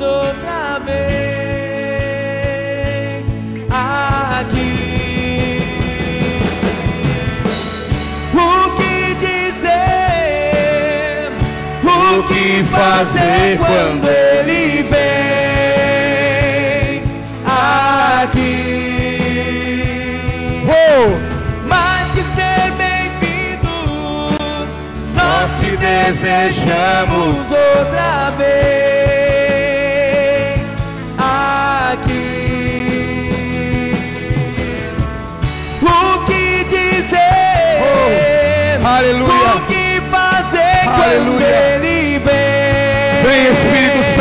[0.00, 1.24] Outra vez
[3.70, 4.83] aqui.
[12.74, 15.02] Fazer quando ele vem
[18.22, 18.64] aqui?
[20.68, 21.16] Oh,
[21.68, 23.76] Mais que ser bem-vindo,
[25.14, 28.93] nós te desejamos outra vez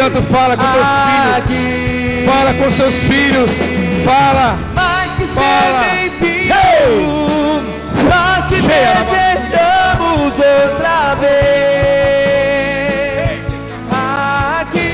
[0.04, 0.88] Santo, fala com teus
[1.47, 2.26] filhos.
[2.26, 3.49] Fala com seus filhos.
[4.04, 4.58] Fala.
[4.76, 5.84] mais que Fala.
[5.86, 6.54] ser bem-vindo.
[6.54, 7.08] Hey!
[8.04, 9.16] Nós te Cheia, Lava.
[9.16, 11.32] desejamos outra vez
[14.60, 14.91] aqui.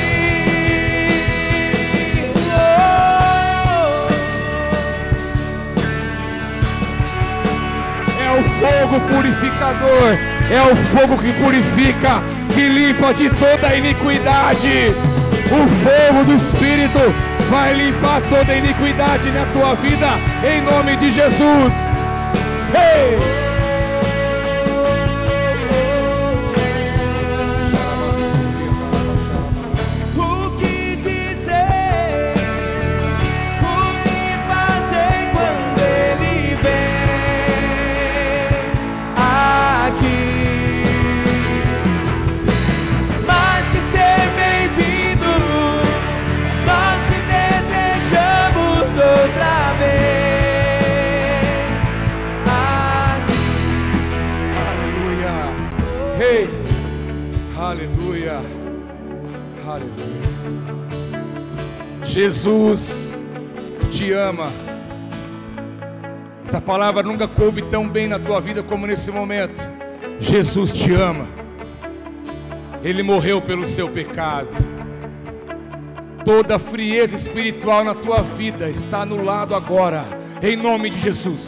[8.20, 10.18] É o fogo purificador.
[10.52, 12.22] É o fogo que purifica,
[12.68, 14.94] limpa de toda iniquidade.
[15.52, 17.00] O fogo do Espírito
[17.50, 20.08] vai limpar toda iniquidade na tua vida,
[20.44, 21.74] em nome de Jesus.
[22.74, 23.49] Ei!
[62.10, 63.14] Jesus
[63.92, 64.52] te ama.
[66.44, 69.62] Essa palavra nunca coube tão bem na tua vida como nesse momento.
[70.20, 71.28] Jesus te ama.
[72.84, 74.50] Ele morreu pelo seu pecado.
[76.26, 80.04] Toda frieza espiritual na tua vida está anulado agora,
[80.42, 81.48] em nome de Jesus.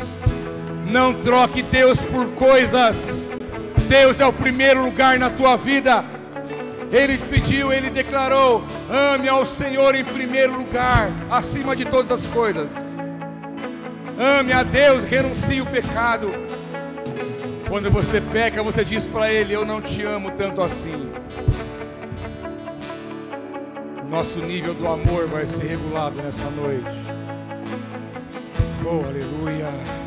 [0.91, 3.31] Não troque Deus por coisas.
[3.89, 6.05] Deus é o primeiro lugar na tua vida.
[6.91, 12.69] Ele pediu, ele declarou: ame ao Senhor em primeiro lugar, acima de todas as coisas.
[14.19, 16.31] Ame a Deus, renuncie o pecado.
[17.67, 21.09] Quando você peca, você diz para Ele: Eu não te amo tanto assim.
[24.09, 26.85] Nosso nível do amor vai ser regulado nessa noite.
[28.83, 30.00] Oh, aleluia.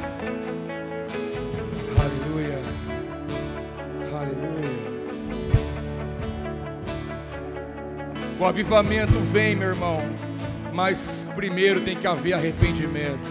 [8.39, 10.03] O avivamento vem, meu irmão,
[10.72, 13.30] mas primeiro tem que haver arrependimento.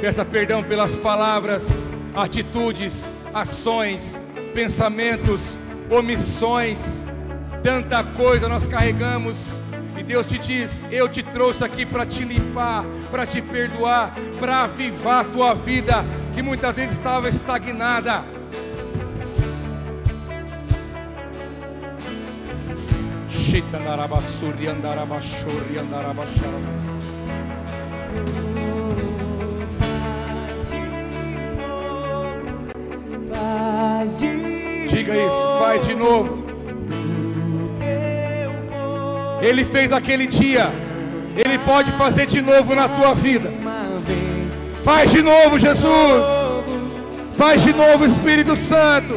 [0.00, 1.66] Peça perdão pelas palavras,
[2.14, 4.18] atitudes, ações,
[4.52, 5.58] pensamentos,
[5.90, 7.04] omissões
[7.64, 9.38] tanta coisa nós carregamos.
[9.96, 14.64] E Deus te diz: Eu te trouxe aqui para te limpar, para te perdoar, para
[14.64, 18.22] avivar a tua vida, que muitas vezes estava estagnada.
[34.88, 36.44] Diga isso, faz de novo.
[39.40, 40.72] Ele fez aquele dia,
[41.36, 43.52] Ele pode fazer de novo na tua vida.
[44.82, 46.24] Faz de novo, Jesus.
[47.36, 49.16] Faz de novo, Espírito Santo.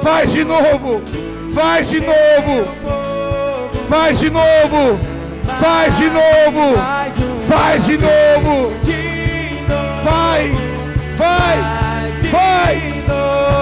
[0.00, 1.02] Faz de novo.
[1.52, 3.07] Faz de novo.
[3.88, 4.98] Faz de novo.
[5.58, 6.76] Faz de novo.
[7.48, 8.72] Faz de novo.
[10.04, 10.50] Vai.
[11.16, 11.56] Vai.
[12.30, 13.04] Vai.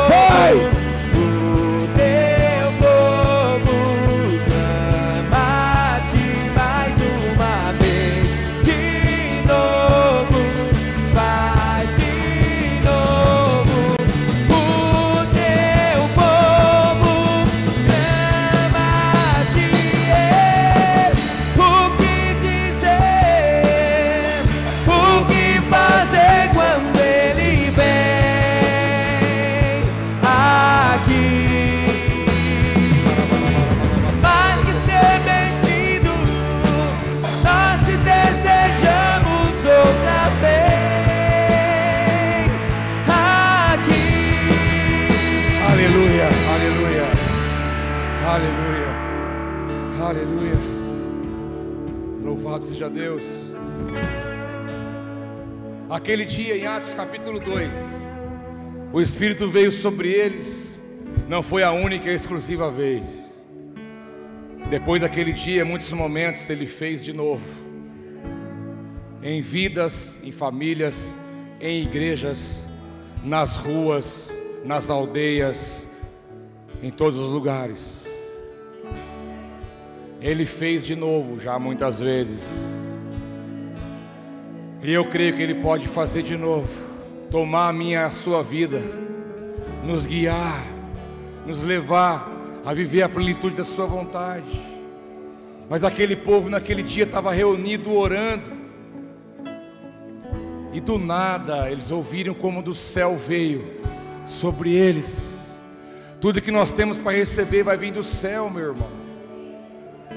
[0.08, 0.75] Vai.
[56.06, 57.68] Aquele dia em Atos capítulo 2,
[58.92, 60.80] o Espírito veio sobre eles,
[61.28, 63.02] não foi a única e exclusiva vez.
[64.70, 67.42] Depois daquele dia, muitos momentos ele fez de novo,
[69.20, 71.12] em vidas, em famílias,
[71.60, 72.64] em igrejas,
[73.24, 74.32] nas ruas,
[74.64, 75.88] nas aldeias,
[76.84, 78.06] em todos os lugares.
[80.20, 82.75] Ele fez de novo já muitas vezes.
[84.82, 86.68] E eu creio que Ele pode fazer de novo,
[87.30, 88.80] tomar a minha a sua vida,
[89.84, 90.62] nos guiar,
[91.44, 92.30] nos levar
[92.64, 94.60] a viver a plenitude da Sua vontade.
[95.68, 98.56] Mas aquele povo naquele dia estava reunido orando,
[100.72, 103.80] e do nada eles ouviram como do céu veio
[104.26, 105.36] sobre eles.
[106.20, 109.06] Tudo que nós temos para receber vai vir do céu, meu irmão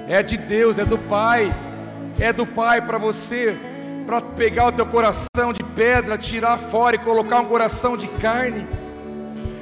[0.09, 1.53] é de Deus, é do Pai,
[2.19, 3.55] é do Pai para você,
[4.09, 8.67] para pegar o teu coração de pedra, tirar fora e colocar um coração de carne,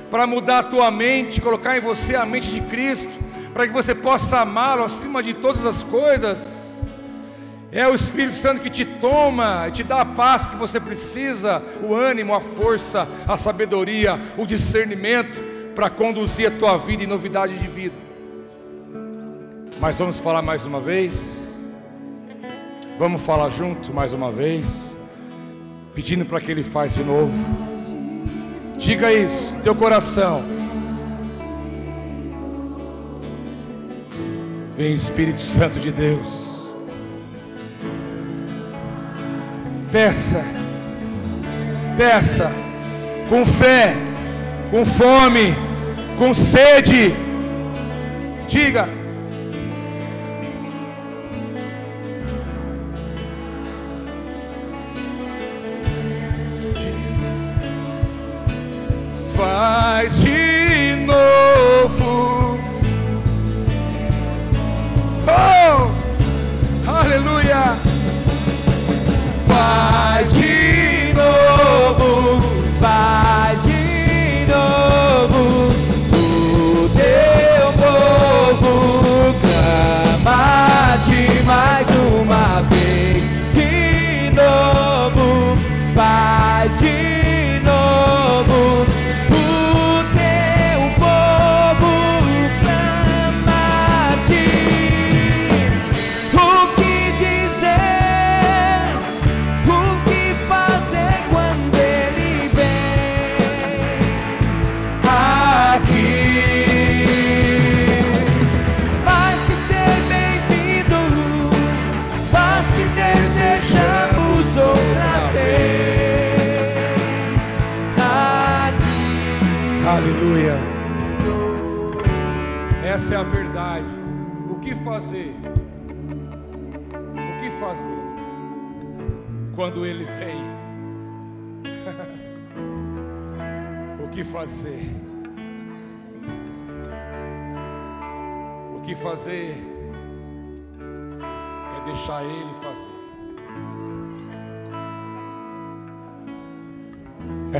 [0.09, 3.09] para mudar a tua mente, colocar em você a mente de Cristo,
[3.53, 6.65] para que você possa amá-lo acima de todas as coisas.
[7.73, 11.93] É o Espírito Santo que te toma, te dá a paz que você precisa, o
[11.93, 17.67] ânimo, a força, a sabedoria, o discernimento para conduzir a tua vida em novidade de
[17.67, 17.95] vida.
[19.77, 21.36] Mas vamos falar mais uma vez.
[22.97, 24.65] Vamos falar junto mais uma vez.
[25.93, 27.31] Pedindo para que ele faça de novo.
[28.77, 30.43] Diga isso, teu coração.
[34.77, 36.27] Vem Espírito Santo de Deus.
[39.91, 40.43] Peça.
[41.97, 42.51] Peça
[43.29, 43.95] com fé,
[44.69, 45.55] com fome,
[46.17, 47.13] com sede
[48.47, 48.96] Diga.
[59.47, 62.59] Faz de novo.
[65.25, 65.89] Oh!
[66.85, 67.77] Aleluia!
[69.47, 70.33] Faz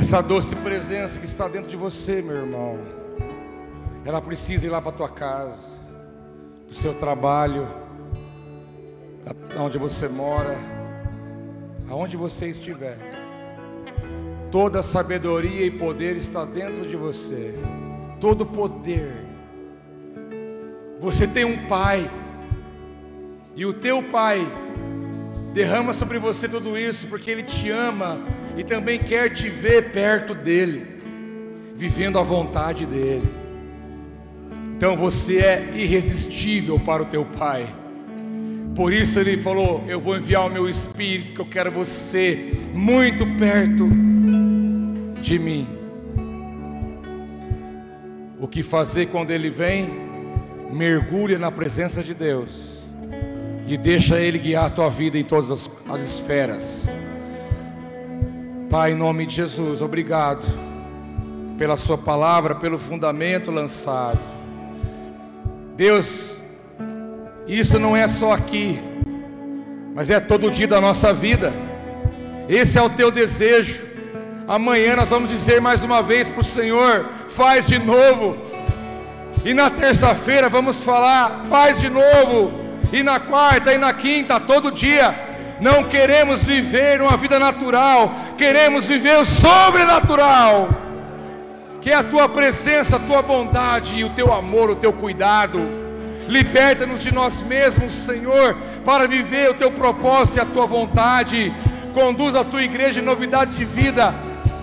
[0.08, 2.78] Essa doce presença que está dentro de você, meu irmão,
[4.06, 5.58] ela precisa ir lá para a tua casa,
[6.66, 7.68] do seu trabalho,
[9.54, 10.56] onde você mora,
[11.90, 12.96] aonde você estiver.
[14.50, 17.52] Toda sabedoria e poder está dentro de você.
[18.18, 19.12] Todo poder.
[21.02, 22.10] Você tem um pai.
[23.54, 24.40] E o teu pai
[25.52, 28.18] derrama sobre você tudo isso porque ele te ama
[28.58, 30.84] e também quer te ver perto dele,
[31.76, 33.22] vivendo a vontade dele.
[34.76, 37.72] Então você é irresistível para o teu pai.
[38.74, 43.24] Por isso ele falou: Eu vou enviar o meu espírito, que eu quero você muito
[43.38, 43.88] perto
[45.22, 45.68] de mim.
[48.40, 50.08] O que fazer quando ele vem?
[50.72, 52.82] Mergulha na presença de Deus
[53.68, 56.88] e deixa ele guiar a tua vida em todas as, as esferas.
[58.70, 60.42] Pai, em nome de Jesus, obrigado
[61.56, 64.18] pela Sua palavra, pelo fundamento lançado.
[65.74, 66.36] Deus,
[67.46, 68.78] isso não é só aqui,
[69.94, 71.50] mas é todo dia da nossa vida.
[72.46, 73.86] Esse é o teu desejo.
[74.46, 78.36] Amanhã nós vamos dizer mais uma vez para o Senhor: faz de novo.
[79.46, 82.52] E na terça-feira vamos falar: faz de novo.
[82.92, 85.27] E na quarta e na quinta, todo dia.
[85.60, 90.68] Não queremos viver uma vida natural, queremos viver o sobrenatural.
[91.80, 95.60] Que a tua presença, a tua bondade e o teu amor, o teu cuidado.
[96.28, 101.52] Liberta-nos de nós mesmos, Senhor, para viver o teu propósito e a tua vontade.
[101.94, 104.14] Conduz a tua igreja em novidade de vida.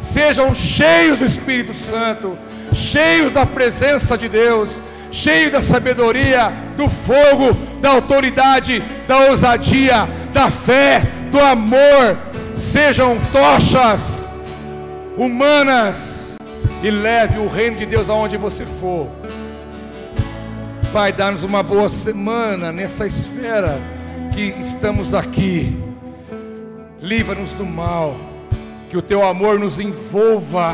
[0.01, 2.37] Sejam cheios do Espírito Santo,
[2.73, 4.69] cheios da presença de Deus,
[5.11, 12.17] cheios da sabedoria, do fogo, da autoridade, da ousadia, da fé, do amor.
[12.57, 14.29] Sejam tochas
[15.17, 16.35] humanas
[16.83, 19.07] e leve o reino de Deus aonde você for.
[20.91, 23.79] Pai, dá-nos uma boa semana nessa esfera
[24.33, 25.81] que estamos aqui.
[27.01, 28.17] Livra-nos do mal,
[28.89, 30.73] que o teu amor nos envolva.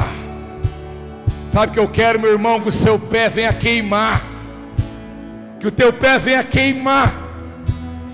[1.53, 2.59] Sabe que eu quero, meu irmão?
[2.59, 4.23] Que o seu pé venha queimar,
[5.59, 7.13] que o teu pé venha queimar,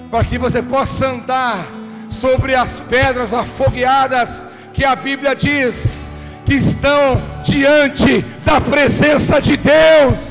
[0.09, 1.67] para que você possa andar
[2.09, 6.07] sobre as pedras afogueadas que a Bíblia diz
[6.45, 10.26] que estão diante da presença de Deus.